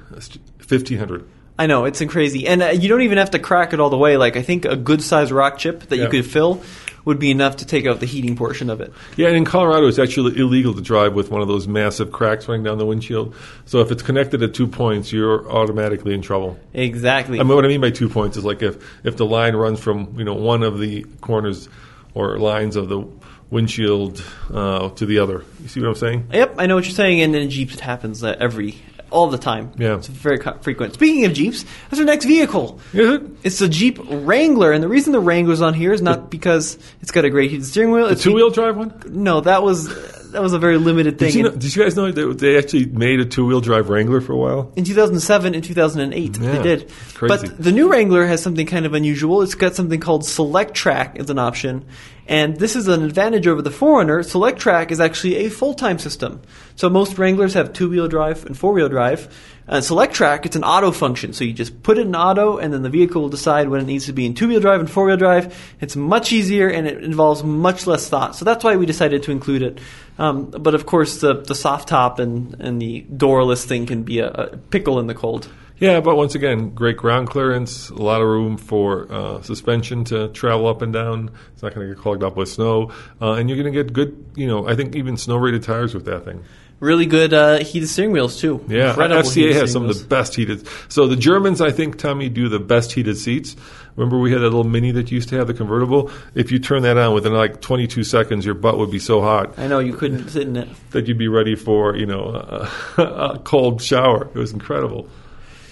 [0.59, 1.29] fifteen hundred.
[1.62, 3.96] I know it's crazy, and uh, you don't even have to crack it all the
[3.96, 4.16] way.
[4.16, 6.61] Like I think a good sized rock chip that you could fill
[7.05, 8.92] would be enough to take out the heating portion of it.
[9.16, 12.48] Yeah, and in Colorado, it's actually illegal to drive with one of those massive cracks
[12.48, 13.37] running down the windshield.
[13.64, 16.59] So if it's connected at two points, you're automatically in trouble.
[16.75, 17.38] Exactly.
[17.38, 19.79] I mean, what I mean by two points is like if, if the line runs
[19.79, 21.68] from you know one of the corners
[22.12, 23.07] or lines of the
[23.51, 24.20] windshield
[24.53, 25.44] uh, to the other.
[25.61, 26.27] You see what I'm saying?
[26.33, 29.38] Yep, I know what you're saying, and in Jeeps it happens uh, every all the
[29.38, 29.70] time.
[29.79, 29.96] Yeah.
[29.96, 30.94] it's very co- frequent.
[30.94, 32.81] Speaking of Jeeps, that's our next vehicle.
[32.92, 33.22] Is it?
[33.44, 37.11] It's the Jeep Wrangler, and the reason the Wrangler's on here is not because it's
[37.12, 38.07] got a great heated steering wheel.
[38.07, 38.92] The It's two wheel drive one?
[39.09, 39.88] no, that was
[40.33, 41.29] that was a very limited thing.
[41.29, 43.90] Did you, know, did you guys know that they actually made a two wheel drive
[43.90, 44.72] Wrangler for a while?
[44.77, 46.83] in 2007 and 2008, Yeah, they did.
[46.85, 47.48] it's crazy.
[47.48, 49.42] But the new Wrangler has something kind of unusual.
[49.42, 51.85] It's got something called Selec-Trac as an option,
[52.26, 54.24] and this is an advantage over the 4Runner.
[54.24, 56.40] Select Track is actually a full-time system.
[56.76, 59.28] So most Wranglers have two-wheel drive and four-wheel drive.
[59.68, 62.82] Uh, Selec-Trac, it's an auto function, so you just put it in auto, and then
[62.82, 65.56] the vehicle will decide when it needs to be in two-wheel drive and four-wheel drive.
[65.80, 68.35] It's much easier, and it involves much less thought.
[68.35, 69.80] So that's why we decided to include it.
[70.18, 74.18] Um, but of course, the the soft top and and the doorless thing can be
[74.18, 75.48] a, a pickle in the cold.
[75.82, 80.28] Yeah, but once again, great ground clearance, a lot of room for uh, suspension to
[80.28, 81.32] travel up and down.
[81.54, 83.92] It's not going to get clogged up with snow, uh, and you're going to get
[83.92, 86.44] good, you know, I think even snow rated tires with that thing.
[86.78, 88.64] Really good uh, heated steering wheels too.
[88.68, 90.68] Yeah, Incredible FCA has some of the best heated.
[90.88, 93.56] So the Germans, I think, Tommy, do the best heated seats.
[93.96, 96.12] Remember, we had that little mini that used to have the convertible.
[96.36, 99.58] If you turn that on within like 22 seconds, your butt would be so hot
[99.58, 100.68] I know you couldn't sit in it.
[100.90, 104.26] that you'd be ready for you know a, a cold shower.
[104.26, 105.08] It was incredible.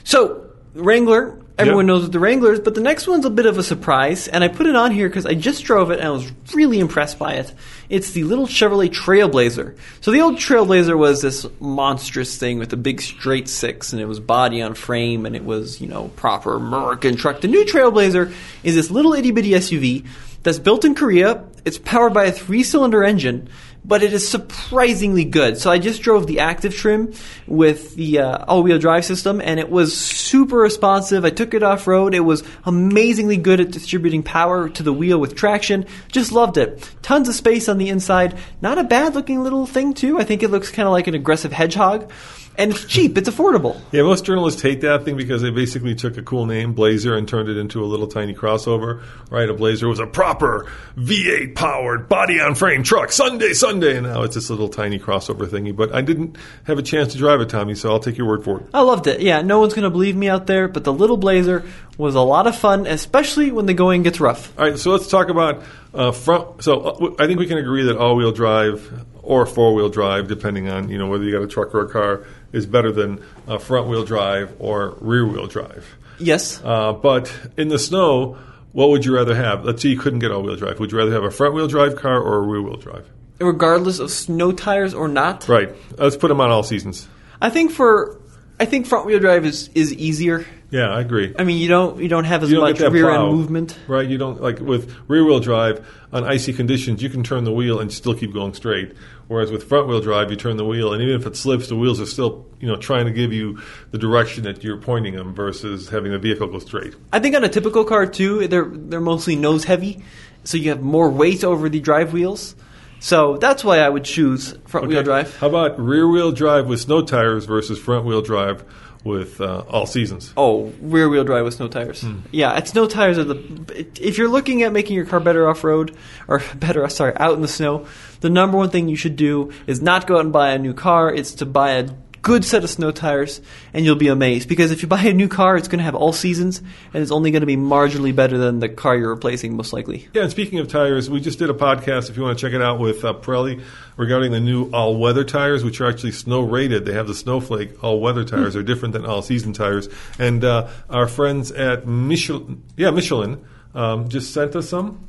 [0.04, 0.42] So
[0.74, 1.94] Wrangler, everyone Yeah.
[1.94, 4.48] knows what the Wranglers, but the next one's a bit of a surprise, and I
[4.48, 7.32] put it on here because I just drove it and I was really impressed by
[7.34, 7.52] it.
[7.88, 9.74] It's the little Chevrolet Trailblazer.
[10.00, 14.06] So the old Trailblazer was this monstrous thing with a big straight six, and it
[14.06, 17.40] was body on frame, and it was you know proper American truck.
[17.40, 18.32] The new Trailblazer
[18.62, 20.04] is this little itty bitty SUV
[20.42, 21.42] that's built in Korea.
[21.64, 23.48] It's powered by a three cylinder engine
[23.84, 25.58] but it is surprisingly good.
[25.58, 27.12] So I just drove the active trim
[27.46, 31.24] with the uh, all-wheel drive system, and it was super responsive.
[31.24, 32.14] I took it off road.
[32.14, 35.86] It was amazingly good at distributing power to the wheel with traction.
[36.12, 36.88] Just loved it.
[37.02, 38.38] Tons of space on the inside.
[38.60, 40.18] Not a bad-looking little thing too.
[40.18, 42.10] I think it looks kind of like an aggressive hedgehog,
[42.58, 43.16] and it's cheap.
[43.16, 43.80] It's affordable.
[43.92, 47.26] Yeah, most journalists hate that thing because they basically took a cool name, Blazer, and
[47.26, 49.02] turned it into a little tiny crossover.
[49.30, 54.06] Right, a Blazer was a proper V8 powered body on frame truck, Sunday, Sunday, and
[54.06, 55.74] now it's this little tiny crossover thingy.
[55.74, 58.44] But I didn't have a chance to drive it, Tommy, so I'll take your word
[58.44, 58.66] for it.
[58.74, 59.20] I loved it.
[59.20, 61.64] Yeah, no one's going to believe me out there, but the little Blazer
[61.96, 64.58] was a lot of fun, especially when the going gets rough.
[64.58, 65.62] All right, so let's talk about
[65.94, 66.62] uh, front.
[66.62, 70.88] So uh, I think we can agree that all-wheel drive or four-wheel drive, depending on
[70.88, 74.04] you know whether you got a truck or a car, is better than uh, front-wheel
[74.04, 75.86] drive or rear-wheel drive.
[76.18, 76.60] Yes.
[76.62, 78.36] Uh, but in the snow,
[78.72, 79.64] what would you rather have?
[79.64, 80.78] Let's say you couldn't get all-wheel drive.
[80.80, 83.08] Would you rather have a front-wheel drive car or a rear-wheel drive?
[83.40, 85.48] regardless of snow tires or not.
[85.48, 85.70] Right.
[85.96, 87.08] Let's put them on all seasons.
[87.40, 88.20] I think for
[88.58, 90.44] I think front wheel drive is, is easier.
[90.70, 91.34] Yeah, I agree.
[91.38, 93.78] I mean, you don't you don't have as don't much rear plow, end movement.
[93.88, 94.06] right?
[94.06, 97.02] You don't like with rear wheel drive on icy conditions.
[97.02, 98.94] You can turn the wheel and still keep going straight.
[99.30, 101.76] Whereas with front wheel drive, you turn the wheel, and even if it slips, the
[101.76, 103.60] wheels are still you know trying to give you
[103.92, 106.96] the direction that you're pointing them versus having the vehicle go straight.
[107.12, 110.02] I think on a typical car too, they're they're mostly nose heavy,
[110.42, 112.56] so you have more weight over the drive wheels.
[112.98, 115.36] So that's why I would choose front wheel drive.
[115.36, 118.64] How about rear wheel drive with snow tires versus front wheel drive
[119.04, 120.32] with uh, all seasons?
[120.36, 122.04] Oh, rear wheel drive with snow tires.
[122.30, 123.86] Yeah, it's snow tires are the.
[124.00, 125.96] If you're looking at making your car better off road
[126.28, 127.86] or better, sorry, out in the snow,
[128.20, 130.74] the number one thing you should do is not go out and buy a new
[130.74, 131.12] car.
[131.12, 131.88] It's to buy a
[132.22, 133.40] good set of snow tires,
[133.72, 134.48] and you'll be amazed.
[134.48, 136.58] Because if you buy a new car, it's going to have all seasons,
[136.92, 140.08] and it's only going to be marginally better than the car you're replacing, most likely.
[140.12, 142.10] Yeah, and speaking of tires, we just did a podcast.
[142.10, 143.62] If you want to check it out with uh, Pirelli
[143.96, 146.86] regarding the new all-weather tires, which are actually snow rated.
[146.86, 148.54] They have the Snowflake all-weather tires.
[148.54, 149.88] They're different than all-season tires.
[150.18, 155.06] And uh, our friends at Michelin, yeah, Michelin, um, just sent us some.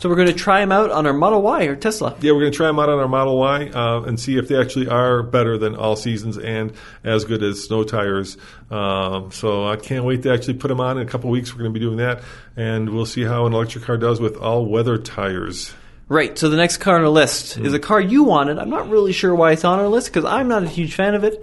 [0.00, 2.16] So we're going to try them out on our Model Y or Tesla.
[2.20, 4.46] Yeah, we're going to try them out on our Model Y uh, and see if
[4.46, 8.36] they actually are better than all seasons and as good as snow tires.
[8.70, 11.52] Um, so I can't wait to actually put them on in a couple weeks.
[11.52, 12.22] We're going to be doing that,
[12.56, 15.74] and we'll see how an electric car does with all-weather tires.
[16.08, 16.38] Right.
[16.38, 18.58] So the next car on our list is a car you wanted.
[18.58, 21.16] I'm not really sure why it's on our list because I'm not a huge fan
[21.16, 21.42] of it,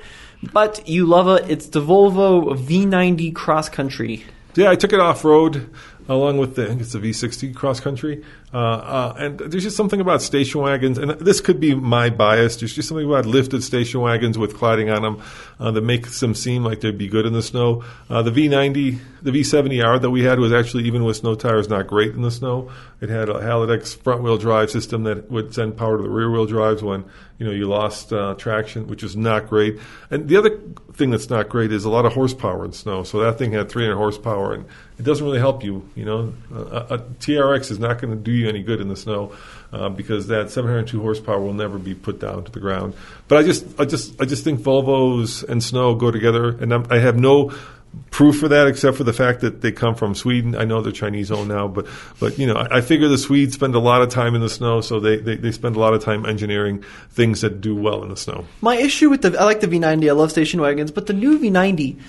[0.53, 1.51] but you love it.
[1.51, 4.23] It's the Volvo V90 Cross Country.
[4.55, 5.69] Yeah, I took it off road
[6.07, 8.23] along with the I think it's the V60 cross country,
[8.55, 12.55] uh, uh, and there's just something about station wagons, and this could be my bias.
[12.55, 15.21] There's just something about lifted station wagons with cladding on them
[15.59, 17.83] uh, that makes them seem like they'd be good in the snow.
[18.09, 21.87] Uh, the V90, the V70R that we had was actually even with snow tires not
[21.87, 22.71] great in the snow.
[23.01, 26.31] It had a Haldex front wheel drive system that would send power to the rear
[26.31, 27.03] wheel drives when
[27.37, 29.79] you know you lost uh, traction, which is not great.
[30.09, 30.57] And the other
[30.93, 33.03] thing that's not great is a lot of horsepower in snow.
[33.03, 34.65] So that thing had 300 horsepower, and
[34.97, 35.89] it doesn't really help you.
[35.95, 38.95] You know, a, a TRX is not going to do you any good in the
[38.95, 39.35] snow
[39.73, 42.93] uh, because that 702 horsepower will never be put down to the ground.
[43.27, 46.85] But I just, I just, I just think Volvos and snow go together, and I'm,
[46.89, 47.51] I have no
[48.11, 50.55] proof for that except for the fact that they come from Sweden.
[50.55, 51.87] I know they're Chinese owned now, but
[52.19, 54.49] but you know I, I figure the Swedes spend a lot of time in the
[54.49, 58.03] snow, so they, they they spend a lot of time engineering things that do well
[58.03, 58.45] in the snow.
[58.61, 60.09] My issue with the I like the V90.
[60.09, 61.99] I love station wagons, but the new V90,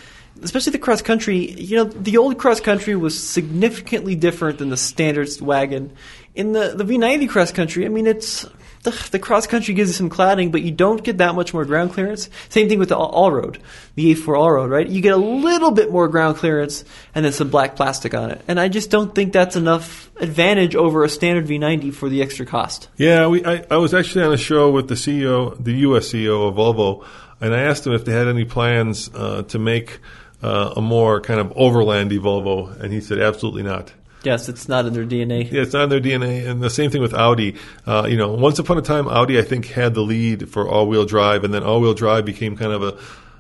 [0.42, 4.76] especially the cross country, you know, the old cross country was significantly different than the
[4.76, 5.92] standard wagon.
[6.36, 8.46] In the the V90 cross country, I mean, it's
[8.86, 11.64] the, the cross country gives you some cladding, but you don't get that much more
[11.64, 12.30] ground clearance.
[12.48, 13.58] Same thing with the all, road,
[13.96, 14.86] the A4 all road, right?
[14.86, 18.42] You get a little bit more ground clearance and then some black plastic on it,
[18.46, 22.46] and I just don't think that's enough advantage over a standard V90 for the extra
[22.46, 22.88] cost.
[22.96, 23.44] Yeah, we.
[23.44, 26.08] I, I was actually on a show with the CEO, the U.S.
[26.12, 27.04] CEO of Volvo,
[27.40, 29.98] and I asked him if they had any plans uh, to make
[30.42, 33.92] uh, a more kind of overlandy Volvo, and he said absolutely not.
[34.26, 35.48] Yes, it's not in their DNA.
[35.52, 37.54] Yeah, it's not in their DNA, and the same thing with Audi.
[37.86, 41.04] Uh, you know, once upon a time, Audi I think had the lead for all-wheel
[41.04, 42.98] drive, and then all-wheel drive became kind of a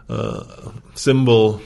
[0.08, 1.60] uh, symbol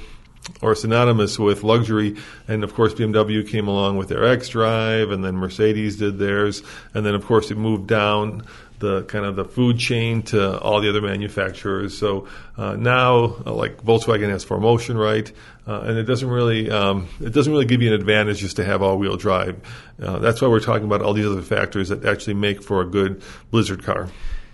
[0.63, 2.17] or synonymous with luxury.
[2.49, 6.63] And of course, BMW came along with their X Drive, and then Mercedes did theirs,
[6.95, 8.47] and then of course it moved down
[8.81, 11.97] the kind of the food chain to all the other manufacturers.
[11.97, 12.27] So
[12.57, 15.31] uh, now, uh, like Volkswagen has 4Motion, right?
[15.67, 18.65] Uh, and it doesn't really um, it doesn't really give you an advantage just to
[18.65, 19.61] have all-wheel drive.
[20.03, 22.87] Uh, that's why we're talking about all these other factors that actually make for a
[22.87, 24.09] good Blizzard car.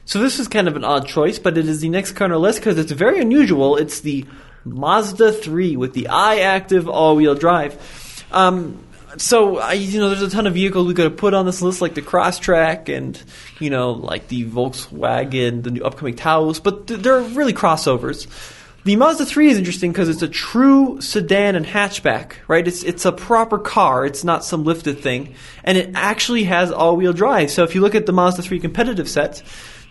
[0.05, 2.33] So this is kind of an odd choice, but it is the next car on
[2.33, 3.77] our list because it's very unusual.
[3.77, 4.25] It's the
[4.65, 8.25] Mazda 3 with the i-Activ all-wheel drive.
[8.31, 8.85] Um,
[9.19, 11.63] so I, you know, there's a ton of vehicles we could have put on this
[11.63, 13.21] list, like the Crosstrek and
[13.61, 18.27] you know, like the Volkswagen, the new upcoming Taos, but th- they're really crossovers.
[18.85, 22.67] The Mazda 3 is interesting because it's a true sedan and hatchback, right?
[22.67, 24.07] It's it's a proper car.
[24.07, 27.51] It's not some lifted thing, and it actually has all-wheel drive.
[27.51, 29.43] So if you look at the Mazda 3 competitive set,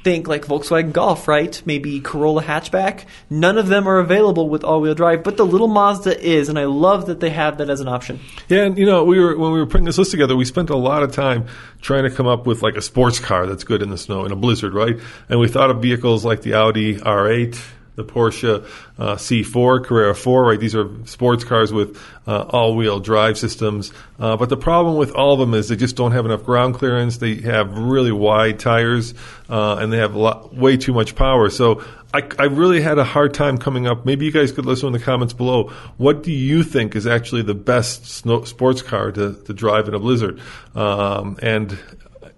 [0.05, 1.59] think like Volkswagen Golf, right?
[1.65, 3.05] Maybe Corolla hatchback.
[3.27, 6.65] None of them are available with all-wheel drive, but the little Mazda is, and I
[6.65, 8.19] love that they have that as an option.
[8.47, 10.69] Yeah, and you know, we were when we were putting this list together, we spent
[10.69, 11.47] a lot of time
[11.81, 14.31] trying to come up with like a sports car that's good in the snow in
[14.31, 14.95] a blizzard, right?
[15.27, 17.59] And we thought of vehicles like the Audi R8,
[17.95, 18.65] the Porsche
[18.97, 20.59] uh, C4, Carrera 4, right?
[20.59, 23.91] These are sports cars with uh, all-wheel drive systems.
[24.19, 26.75] Uh, but the problem with all of them is they just don't have enough ground
[26.75, 27.17] clearance.
[27.17, 29.13] They have really wide tires,
[29.49, 31.49] uh, and they have lot, way too much power.
[31.49, 31.83] So
[32.15, 34.05] I, I really had a hard time coming up.
[34.05, 35.69] Maybe you guys could listen in the comments below.
[35.97, 39.93] What do you think is actually the best snow, sports car to, to drive in
[39.93, 40.39] a blizzard?
[40.75, 41.77] Um, and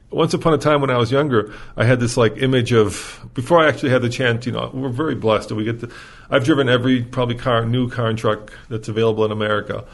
[0.09, 3.59] once upon a time when I was younger, I had this like image of before
[3.59, 4.45] I actually had the chance.
[4.45, 5.81] You know, we're very blessed that we get.
[5.81, 5.91] To,
[6.29, 9.85] I've driven every probably car, new car and truck that's available in America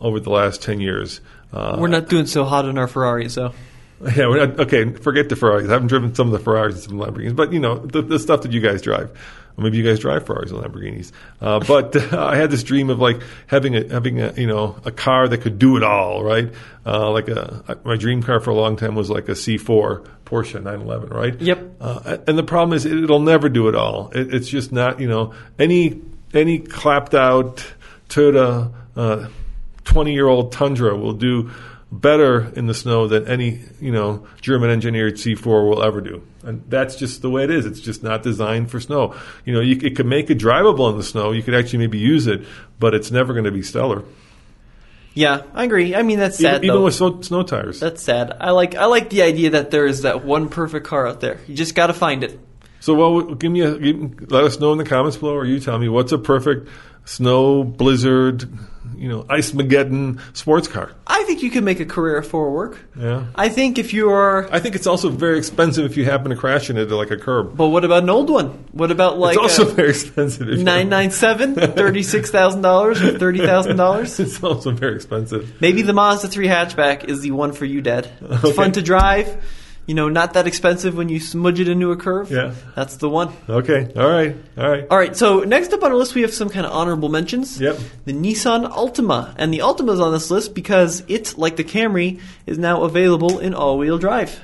[0.00, 1.20] over the last ten years.
[1.52, 3.52] Uh, We're not doing so hot in our Ferraris, though.
[4.16, 4.90] yeah, we're not, okay.
[4.94, 5.68] Forget the Ferraris.
[5.68, 8.18] I haven't driven some of the Ferraris and some Lamborghinis, but you know the, the
[8.18, 9.10] stuff that you guys drive.
[9.56, 11.12] Or maybe you guys drive Ferraris and Lamborghinis.
[11.40, 14.90] Uh, but I had this dream of like having a having a you know a
[14.90, 16.52] car that could do it all, right?
[16.84, 20.54] Uh, like a my dream car for a long time was like a C4 Porsche
[20.54, 21.40] 911, right?
[21.40, 21.76] Yep.
[21.80, 24.10] Uh, and the problem is it, it'll never do it all.
[24.14, 26.00] It, it's just not you know any
[26.32, 27.64] any clapped out
[28.08, 28.72] Toyota.
[28.96, 29.28] Uh,
[29.84, 31.50] 20 year old Tundra will do
[31.92, 36.22] better in the snow than any, you know, German engineered C4 will ever do.
[36.42, 37.66] And that's just the way it is.
[37.66, 39.14] It's just not designed for snow.
[39.44, 41.32] You know, you, it could make it drivable in the snow.
[41.32, 42.44] You could actually maybe use it,
[42.80, 44.02] but it's never going to be stellar.
[45.14, 45.94] Yeah, I agree.
[45.94, 46.64] I mean, that's sad.
[46.64, 47.78] even, even with snow, snow tires.
[47.78, 48.34] That's sad.
[48.40, 51.38] I like I like the idea that there is that one perfect car out there.
[51.46, 52.40] You just got to find it.
[52.80, 55.60] So, well, give me a, give, let us know in the comments below, or you
[55.60, 56.70] tell me what's a perfect
[57.04, 58.48] snow, blizzard,
[58.96, 60.92] you know, ice mageddon sports car.
[61.06, 62.78] I think you can make a career for work.
[62.98, 63.26] Yeah.
[63.34, 64.48] I think if you are.
[64.52, 67.56] I think it's also very expensive if you happen to crash into like a curb.
[67.56, 68.48] But what about an old one?
[68.72, 70.48] What about like it's also very expensive.
[70.48, 74.20] If you- 997, $36,000 or $30,000?
[74.22, 75.60] It's also very expensive.
[75.60, 78.08] Maybe the Mazda 3 hatchback is the one for you, Dad.
[78.20, 79.42] It's fun to drive.
[79.86, 82.30] You know, not that expensive when you smudge it into a curve.
[82.30, 82.54] Yeah.
[82.76, 83.32] That's the one.
[83.48, 83.92] Okay.
[83.96, 84.36] All right.
[84.56, 84.86] All right.
[84.88, 87.60] All right, so next up on our list, we have some kind of honorable mentions.
[87.60, 87.78] Yep.
[88.04, 89.34] The Nissan Altima.
[89.36, 93.40] And the Altima is on this list because it, like the Camry, is now available
[93.40, 94.40] in all wheel drive.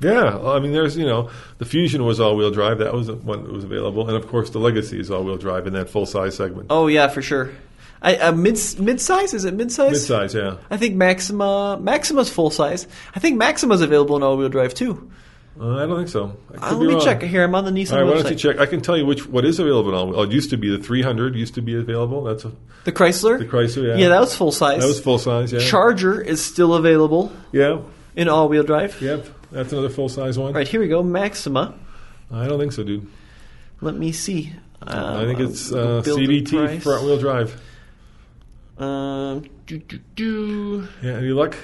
[0.00, 0.36] Yeah.
[0.38, 2.78] I mean, there's you know the Fusion was all-wheel drive.
[2.78, 5.74] That was one that was available, and of course the Legacy is all-wheel drive in
[5.74, 6.66] that full-size segment.
[6.70, 7.52] Oh, yeah, for sure.
[8.02, 9.92] I, uh, mid mid size is it mid size?
[9.92, 10.56] Mid-size, yeah.
[10.70, 12.88] I think Maxima Maxima's full size.
[13.14, 15.10] I think Maxima's available in all wheel drive too.
[15.60, 16.36] Uh, I don't think so.
[16.60, 17.04] Uh, let me wrong.
[17.04, 17.44] check here.
[17.44, 18.22] I'm on the Nissan All right, why website.
[18.22, 18.58] don't you check?
[18.58, 20.18] I can tell you which what is available in all.
[20.18, 22.24] Oh, it used to be the 300 used to be available.
[22.24, 22.52] That's a,
[22.84, 23.38] The Chrysler.
[23.38, 23.88] the Chrysler.
[23.88, 23.96] Yeah.
[23.96, 24.80] Yeah, that was full size.
[24.80, 25.52] that was full size.
[25.52, 25.60] Yeah.
[25.60, 27.82] Charger is still available Yeah.
[28.16, 29.00] in all wheel drive.
[29.00, 29.26] Yep.
[29.52, 30.48] That's another full size one.
[30.48, 31.02] All right, here we go.
[31.02, 31.74] Maxima.
[32.32, 33.06] I don't think so, dude.
[33.82, 34.52] Let me see.
[34.80, 37.60] Um, I think it's uh, build a CVT front wheel drive.
[38.82, 40.88] Um, do, do, do.
[41.02, 41.12] Yeah.
[41.18, 41.56] Any luck?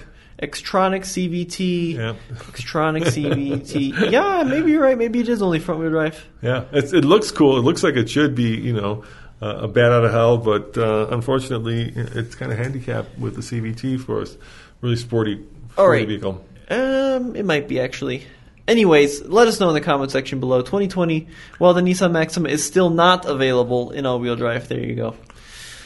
[0.42, 1.94] Xtronic CVT.
[1.94, 2.14] Yeah.
[2.34, 4.10] Xtronic CVT.
[4.12, 4.96] yeah, maybe you're right.
[4.96, 6.24] Maybe it is only front wheel drive.
[6.42, 7.58] Yeah, it's, it looks cool.
[7.58, 9.04] It looks like it should be, you know,
[9.42, 13.40] uh, a bat out of hell, but uh, unfortunately, it's kind of handicapped with the
[13.40, 14.36] CVT for a s-
[14.80, 16.06] really sporty, sporty All right.
[16.06, 16.44] vehicle.
[16.70, 18.24] Um, it might be actually.
[18.68, 20.60] Anyways, let us know in the comment section below.
[20.60, 21.26] 2020,
[21.58, 24.68] while the Nissan Maxima is still not available in all-wheel drive.
[24.68, 25.16] There you go.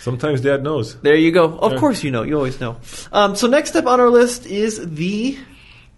[0.02, 0.96] Sometimes Dad knows.
[0.96, 1.56] There you go.
[1.58, 1.78] Of Yeah.
[1.78, 2.24] course you know.
[2.24, 2.76] You always know.
[3.12, 5.38] Um, so next up on our list is the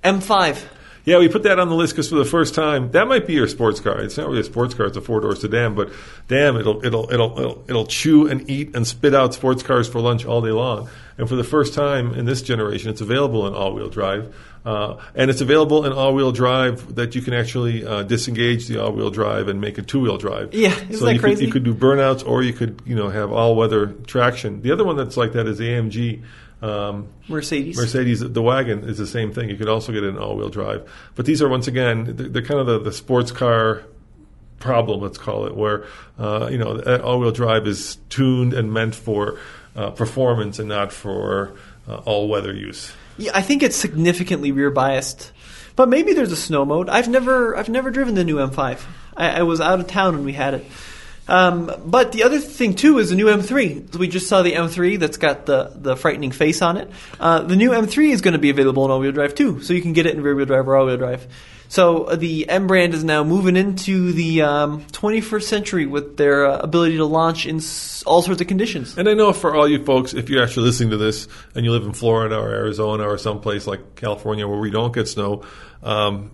[0.04, 0.58] M5.
[1.04, 3.34] Yeah, we put that on the list because for the first time, that might be
[3.34, 4.00] your sports car.
[4.00, 5.74] It's not really a sports car; it's a four door sedan.
[5.74, 5.90] But
[6.28, 10.00] damn, it'll it'll it'll it'll, it'll chew and eat and spit out sports cars for
[10.00, 10.88] lunch all day long.
[11.18, 14.34] And for the first time in this generation, it's available in all wheel drive.
[14.64, 19.10] Uh, and it's available in all-wheel drive that you can actually uh, disengage the all-wheel
[19.10, 20.54] drive and make it two-wheel drive.
[20.54, 21.44] Yeah, isn't so that you crazy?
[21.44, 24.62] Could, you could do burnouts, or you could you know have all-weather traction.
[24.62, 26.22] The other one that's like that is AMG.
[26.64, 27.76] Um, Mercedes.
[27.76, 29.50] Mercedes, the wagon is the same thing.
[29.50, 32.60] You could also get an all-wheel drive, but these are once again they're, they're kind
[32.60, 33.82] of the, the sports car
[34.60, 35.84] problem, let's call it, where
[36.18, 39.38] uh, you know that all-wheel drive is tuned and meant for
[39.76, 41.54] uh, performance and not for
[41.86, 42.92] uh, all-weather use.
[43.18, 45.32] Yeah, I think it's significantly rear biased.
[45.76, 46.88] But maybe there's a snow mode.
[46.88, 48.80] I've never I've never driven the new M5.
[49.16, 50.64] I, I was out of town when we had it.
[51.26, 53.96] Um, but the other thing too is the new M3.
[53.96, 56.90] We just saw the M3 that's got the, the frightening face on it.
[57.18, 59.80] Uh, the new M3 is going to be available in all-wheel drive too, so you
[59.82, 61.26] can get it in rear-wheel drive or all-wheel drive.
[61.68, 66.46] So uh, the M brand is now moving into the um, 21st century with their
[66.46, 68.96] uh, ability to launch in s- all sorts of conditions.
[68.98, 71.72] And I know for all you folks, if you're actually listening to this and you
[71.72, 75.42] live in Florida or Arizona or someplace like California where we don't get snow,
[75.82, 76.30] um,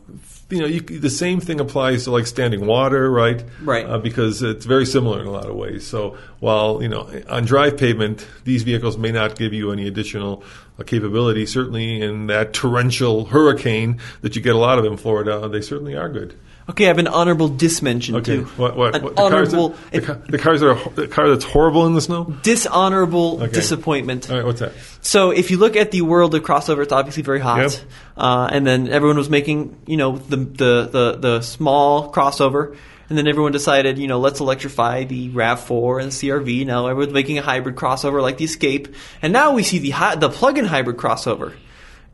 [0.51, 3.43] you know, you, the same thing applies to like standing water, right?
[3.63, 3.87] Right.
[3.87, 5.87] Uh, because it's very similar in a lot of ways.
[5.87, 10.43] So while you know on drive pavement, these vehicles may not give you any additional
[10.81, 11.47] uh, capability.
[11.47, 15.95] Certainly in that torrential hurricane that you get a lot of in Florida, they certainly
[15.97, 16.35] are good.
[16.69, 18.37] Okay, I have an honorable dismention Okay.
[18.37, 18.45] too.
[18.57, 18.77] What?
[18.77, 18.95] What?
[18.95, 21.85] An what the cars that- honorable, the, ca- the cars are the car that's horrible
[21.87, 22.33] in the snow.
[22.43, 23.53] dishonorable Okay.
[23.53, 24.31] disappointment.
[24.31, 24.47] All right.
[24.47, 24.73] What's that?
[25.01, 27.59] So if you look at the world of crossover, it's obviously very hot.
[27.61, 27.73] Yep.
[28.17, 32.77] Uh, and then everyone was making, you know, the, the, the, the small crossover.
[33.11, 36.65] And then everyone decided, you know, let's electrify the RAV4 and the CRV.
[36.65, 38.95] Now everyone's making a hybrid crossover like the Escape.
[39.21, 41.55] And now we see the hi- the plug-in hybrid crossover.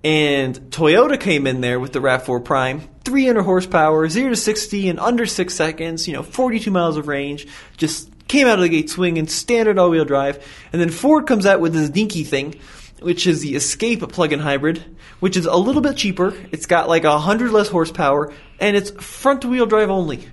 [0.02, 4.98] And Toyota came in there with the RAV4 Prime, 300 horsepower, 0 to 60 in
[4.98, 8.88] under 6 seconds, you know, 42 miles of range, just came out of the gate
[8.88, 10.44] swinging, standard all-wheel drive.
[10.72, 12.54] And then Ford comes out with this dinky thing,
[13.00, 14.82] which is the Escape plug-in hybrid,
[15.20, 16.34] which is a little bit cheaper.
[16.52, 20.26] It's got like 100 less horsepower, and it's front-wheel drive only.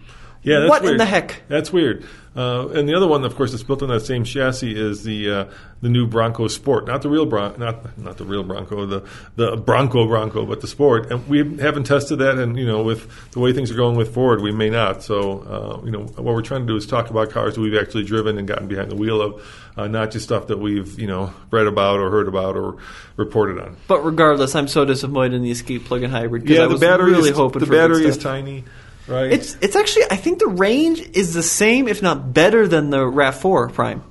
[0.44, 0.94] Yeah, that's what weird.
[0.94, 1.42] in the heck?
[1.48, 2.06] That's weird.
[2.36, 5.30] Uh, and the other one, of course, that's built on that same chassis is the
[5.32, 5.46] uh,
[5.82, 9.56] the new Bronco Sport, not the real Bron- not not the real Bronco, the the
[9.56, 11.12] Bronco Bronco, but the Sport.
[11.12, 14.16] And we haven't tested that, and you know, with the way things are going with
[14.16, 15.04] Ford, we may not.
[15.04, 17.80] So, uh, you know, what we're trying to do is talk about cars that we've
[17.80, 21.06] actually driven and gotten behind the wheel of, uh, not just stuff that we've you
[21.08, 22.78] know read about or heard about or
[23.16, 23.78] reported on.
[23.88, 26.82] But regardless, I'm so disappointed in the Escape plug-in hybrid because Yeah, I the was
[26.82, 28.64] battery really is, hoping the battery is tiny,
[29.08, 29.32] right?
[29.32, 33.00] It's it's actually I think the range is the same, if not better, than the
[33.00, 34.04] Rav4 Prime.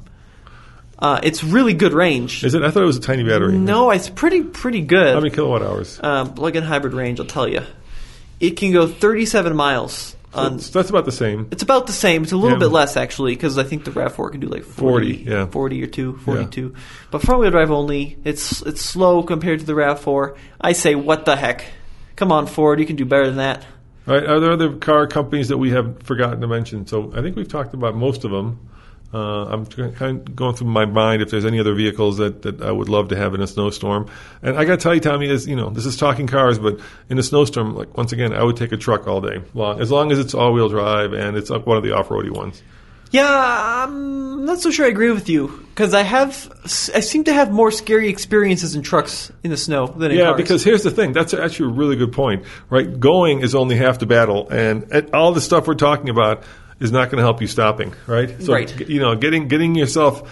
[0.98, 2.44] Uh, it's really good range.
[2.44, 2.62] is it?
[2.62, 3.58] I thought it was a tiny battery.
[3.58, 5.14] No, it's pretty pretty good.
[5.14, 5.98] How many kilowatt hours?
[6.02, 7.62] um, plug-in hybrid range, I'll tell you.
[8.38, 10.16] It can go 37 miles.
[10.34, 11.48] On, So that's about the same.
[11.50, 12.22] it's about the same.
[12.22, 12.60] It's a little Yeah.
[12.66, 15.46] bit less actually because I think the Rav4 can do like 40, 40, yeah.
[15.46, 16.72] 40 or 2, 42.
[17.10, 18.16] But front-wheel drive only.
[18.24, 20.34] It's it's slow compared to the Rav4.
[20.60, 21.64] I say, what the heck?
[22.16, 23.66] Come on, Ford, you can do better than that.
[24.06, 26.86] Are there other car companies that we have forgotten to mention?
[26.86, 28.68] So I think we've talked about most of them.
[29.14, 32.62] Uh, I'm kind of going through my mind if there's any other vehicles that, that
[32.62, 34.10] I would love to have in a snowstorm.
[34.40, 36.80] And I got to tell you, Tommy, is you know this is talking cars, but
[37.10, 39.90] in a snowstorm, like once again, I would take a truck all day, long, as
[39.90, 42.62] long as it's all-wheel drive and it's one of the off-roady ones.
[43.12, 46.50] Yeah, I'm not so sure I agree with you because I have
[46.94, 50.24] I seem to have more scary experiences in trucks in the snow than in Yeah,
[50.28, 50.36] cars.
[50.38, 51.12] because here's the thing.
[51.12, 52.98] That's actually a really good point, right?
[52.98, 56.42] Going is only half the battle, and, all the stuff we're talking about
[56.80, 58.34] is not going to help you stopping, right?
[58.42, 58.88] So, Right.
[58.88, 60.22] You know, getting getting yourself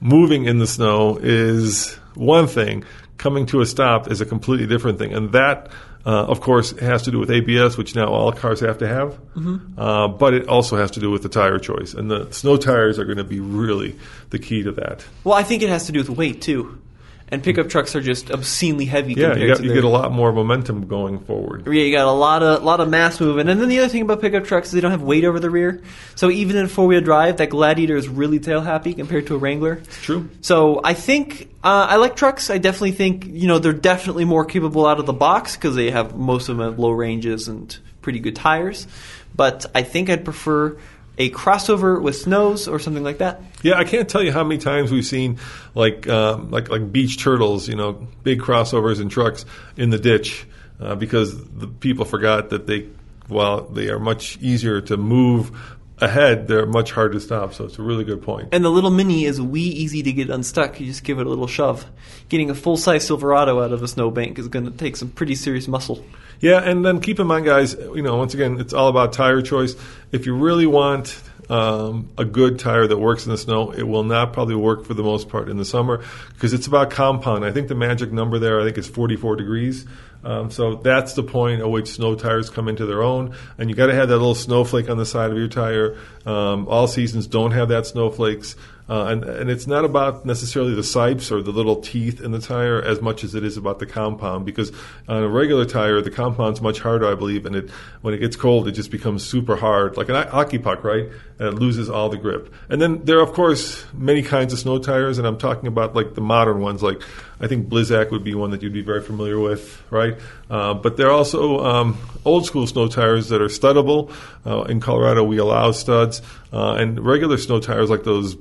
[0.00, 2.84] moving in the snow is one thing.
[3.16, 5.70] Coming to a stop is a completely different thing, and that.
[6.06, 9.18] Uh, of course, has to do with ABS, which now all cars have to have.
[9.36, 9.80] Mm-hmm.
[9.80, 12.98] Uh, but it also has to do with the tire choice, and the snow tires
[12.98, 13.98] are going to be really
[14.28, 15.02] the key to that.
[15.24, 16.78] well, I think it has to do with weight too,
[17.34, 19.14] and pickup trucks are just obscenely heavy.
[19.14, 21.66] Yeah, compared you, got, to you their- get a lot more momentum going forward.
[21.66, 24.02] Yeah, you got a lot of lot of mass moving, and then the other thing
[24.02, 25.82] about pickup trucks is they don't have weight over the rear.
[26.14, 29.38] So even in four wheel drive, that Gladiator is really tail happy compared to a
[29.38, 29.82] Wrangler.
[30.02, 30.30] True.
[30.40, 32.48] So I think uh, I like trucks.
[32.50, 35.90] I definitely think you know they're definitely more capable out of the box because they
[35.90, 38.86] have most of them have low ranges and pretty good tires.
[39.36, 40.76] But I think I'd prefer
[41.18, 43.40] a crossover with snows or something like that.
[43.62, 45.38] Yeah, I can't tell you how many times we've seen
[45.74, 49.44] like um, like like beach turtles, you know, big crossovers and trucks
[49.76, 50.46] in the ditch
[50.80, 52.88] uh, because the people forgot that they
[53.28, 57.54] while they are much easier to move ahead, they're much harder to stop.
[57.54, 58.48] So it's a really good point.
[58.52, 60.80] And the little Mini is wee easy to get unstuck.
[60.80, 61.86] You just give it a little shove.
[62.28, 65.34] Getting a full size Silverado out of a snowbank is going to take some pretty
[65.34, 66.04] serious muscle.
[66.40, 69.40] Yeah, and then keep in mind, guys, you know, once again, it's all about tire
[69.40, 69.76] choice.
[70.12, 74.04] If you really want um, a good tire that works in the snow, it will
[74.04, 77.44] not probably work for the most part in the summer because it's about compound.
[77.44, 79.86] I think the magic number there, I think, is 44 degrees.
[80.24, 83.76] Um, so that's the point at which snow tires come into their own, and you
[83.76, 85.98] got to have that little snowflake on the side of your tire.
[86.24, 88.56] Um, all seasons don't have that snowflakes.
[88.86, 92.38] Uh, and, and it's not about necessarily the sipes or the little teeth in the
[92.38, 94.72] tire as much as it is about the compound because
[95.08, 97.70] on a regular tire, the compound's much harder, I believe, and it
[98.02, 101.08] when it gets cold, it just becomes super hard, like an hockey puck, right?
[101.38, 102.52] And it loses all the grip.
[102.68, 105.94] And then there are, of course, many kinds of snow tires, and I'm talking about
[105.94, 107.02] like the modern ones, like
[107.40, 110.16] I think Blizzak would be one that you'd be very familiar with, right?
[110.48, 114.12] Uh, but there are also um, old school snow tires that are studdable.
[114.46, 116.22] Uh, in Colorado, we allow studs,
[116.52, 118.34] uh, and regular snow tires like those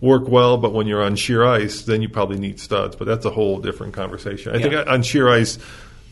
[0.00, 0.58] Work well.
[0.58, 2.96] But when you're on sheer ice, then you probably need studs.
[2.96, 4.52] But that's a whole different conversation.
[4.54, 4.68] I Yeah.
[4.68, 5.58] think on sheer ice,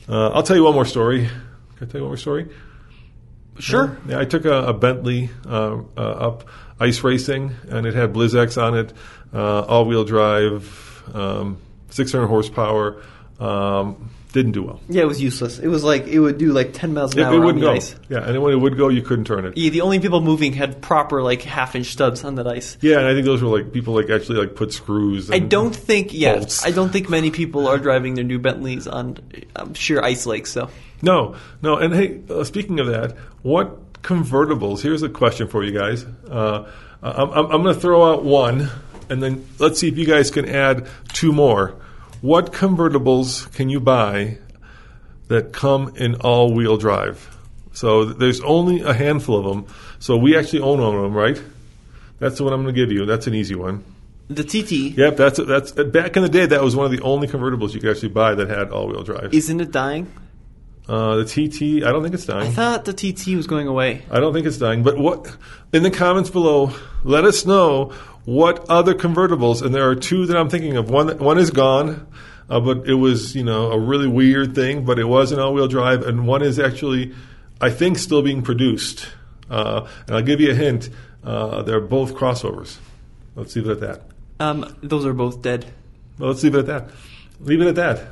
[0.08, 1.28] uh, I'll tell you one more story.
[1.76, 2.48] Can I tell you one more story?
[3.58, 3.96] Sure.
[4.08, 6.48] Yeah, I took a, a Bentley uh, uh, up
[6.80, 8.92] ice racing, and it had Blizzaks on it,
[9.32, 11.58] uh, all-wheel drive, um,
[11.90, 13.00] 600 horsepower.
[13.38, 14.80] Um, didn't do well.
[14.88, 15.58] Yeah, it was useless.
[15.58, 17.68] It was like it would do like 10 miles an It, hour it wouldn't the
[17.68, 17.72] go.
[17.72, 17.94] ice.
[18.10, 19.56] Yeah, and when it would go, you couldn't turn it.
[19.56, 22.76] Yeah, the only people moving had proper like half inch studs on that ice.
[22.82, 25.30] Yeah, and I think those were like people like actually like put screws.
[25.30, 26.66] I don't think yeah, Bolts.
[26.66, 29.16] I don't think many people are driving their new Bentleys on
[29.56, 30.50] um, sheer ice lakes.
[30.50, 30.68] So
[31.00, 31.76] No, no.
[31.78, 34.80] And hey, uh, speaking of that, what convertibles?
[34.82, 36.04] Here's a question for you guys.
[36.28, 36.68] Uh,
[37.02, 38.68] I'm, I'm, I'm going to throw out one,
[39.08, 41.76] and then let's see if you guys can add two more.
[42.24, 44.38] What convertibles can you buy
[45.28, 47.36] that come in all-wheel drive?
[47.74, 49.74] So there's only a handful of them.
[49.98, 51.38] So we actually own one of them, right?
[52.20, 53.04] That's the one I'm going to give you.
[53.04, 53.84] That's an easy one.
[54.28, 56.46] the TT Yep, that's that's back in the day.
[56.46, 59.34] That was one of the only convertibles you could actually buy that had all-wheel drive.
[59.34, 60.10] isn't it dying?
[60.88, 62.48] Uh, the TT, I don't think it's dying.
[62.48, 64.02] I thought the TT was going away.
[64.10, 64.82] I don't think it's dying.
[64.82, 65.36] But what
[65.74, 66.72] in the comments below,
[67.04, 67.92] let us know
[68.24, 69.62] what other convertibles.
[69.62, 70.90] And there are two that I'm thinking of.
[70.90, 72.06] One one is gone,
[72.48, 74.84] uh, but it was you know a really weird thing.
[74.84, 77.14] But it was an all-wheel drive, and one is actually,
[77.60, 79.08] I think, still being produced.
[79.50, 80.88] Uh, and I'll give you a hint.
[81.22, 82.78] Uh, they're both crossovers.
[83.34, 84.02] Let's leave it at that.
[84.40, 85.66] Um, those are both dead.
[86.18, 86.90] Well, let's leave it at that.
[87.40, 88.08] Leave it at that.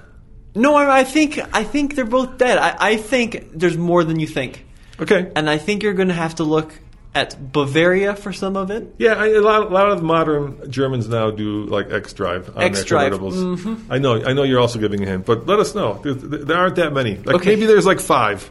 [0.54, 2.58] No, I, I think I think they're both dead.
[2.58, 4.66] I, I think there's more than you think,
[5.00, 5.30] Okay.
[5.34, 6.72] and I think you're going to have to look
[7.14, 8.94] at Bavaria for some of it.
[8.98, 12.72] Yeah, I, a, lot, a lot of modern Germans now do like X Drive on
[12.72, 12.74] Mm-hmm.
[12.74, 13.84] their convertibles.
[13.90, 14.44] I know, I know.
[14.44, 16.00] You're also giving a hint, but let us know.
[16.02, 17.16] There, there aren't that many.
[17.18, 17.50] Like Okay.
[17.50, 18.50] maybe there's like five.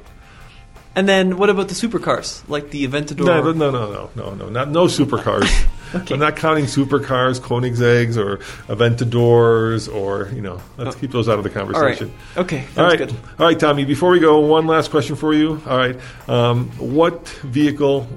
[0.93, 3.25] And then what about the supercars, like the Aventador?
[3.25, 5.49] No, no, no, no, no, no, not no supercars.
[6.11, 8.37] I'm not counting supercars, Koenigsegg's, or
[8.67, 10.61] Aventadors, or you know.
[10.77, 11.73] Let's keep those out of the All right.
[11.97, 12.13] conversation.
[12.37, 13.11] Okay, All right, good.
[13.39, 13.85] all right, Tommy.
[13.85, 15.61] Before we go, one last question for you.
[15.65, 15.97] All right,
[16.27, 18.07] um, what vehicle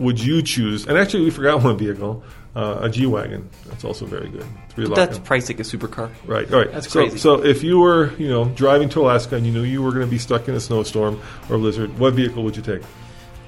[0.00, 0.86] would you choose?
[0.86, 2.24] And actually, we forgot one vehicle,
[2.56, 3.48] uh, a G wagon.
[3.66, 4.46] That's also very good.
[4.94, 5.22] That's in.
[5.22, 6.10] priced like a supercar.
[6.26, 6.50] Right.
[6.52, 6.72] All right.
[6.72, 7.18] That's so, crazy.
[7.18, 10.06] So if you were, you know, driving to Alaska and you knew you were going
[10.06, 12.82] to be stuck in a snowstorm or a blizzard, what vehicle would you take?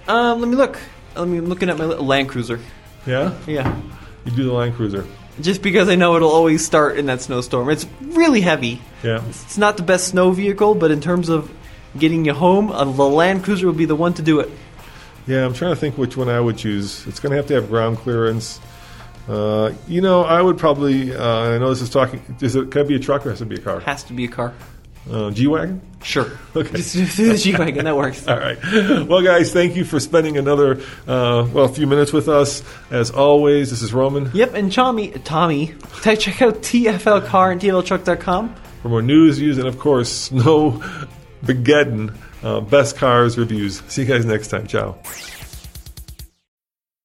[0.06, 0.78] Um, let me look.
[1.16, 2.60] Let me I'm looking at my little Land Cruiser.
[3.06, 3.36] Yeah.
[3.46, 3.80] Yeah,
[4.24, 5.04] You do the Land Cruiser.
[5.40, 7.68] just because I know it'll always start in that snowstorm.
[7.70, 8.80] It's really heavy.
[9.02, 9.24] Yeah.
[9.28, 11.50] It's not the best snow vehicle, but in terms of
[11.98, 14.50] getting you home, uh, the Land Cruiser would be the one to do it.
[15.26, 15.44] Yeah.
[15.44, 17.06] I'm trying to think which one I would choose.
[17.06, 18.60] It's going to have to have ground clearance.
[19.28, 21.14] Uh, you know, I would probably.
[21.14, 22.20] Uh, I know this is talking.
[22.40, 22.70] Is it?
[22.70, 23.80] Can it be a truck or has to be a car?
[23.80, 24.52] Has to be a car.
[25.10, 25.80] Uh, G wagon.
[26.02, 26.30] Sure.
[26.56, 26.76] Okay.
[26.76, 27.84] Just do the G wagon.
[27.86, 28.26] That works.
[28.28, 28.58] All right.
[29.08, 32.62] Well, guys, thank you for spending another uh, well, a few minutes with us.
[32.90, 34.30] As always, this is Roman.
[34.34, 38.54] Yep, and Tommy, Tommy, check out TFL Car and TFLTruck.com.
[38.82, 40.82] for more news, views, and of course, Snow
[41.44, 43.82] Begeddon, uh, best cars reviews.
[43.88, 44.66] See you guys next time.
[44.66, 44.96] Ciao.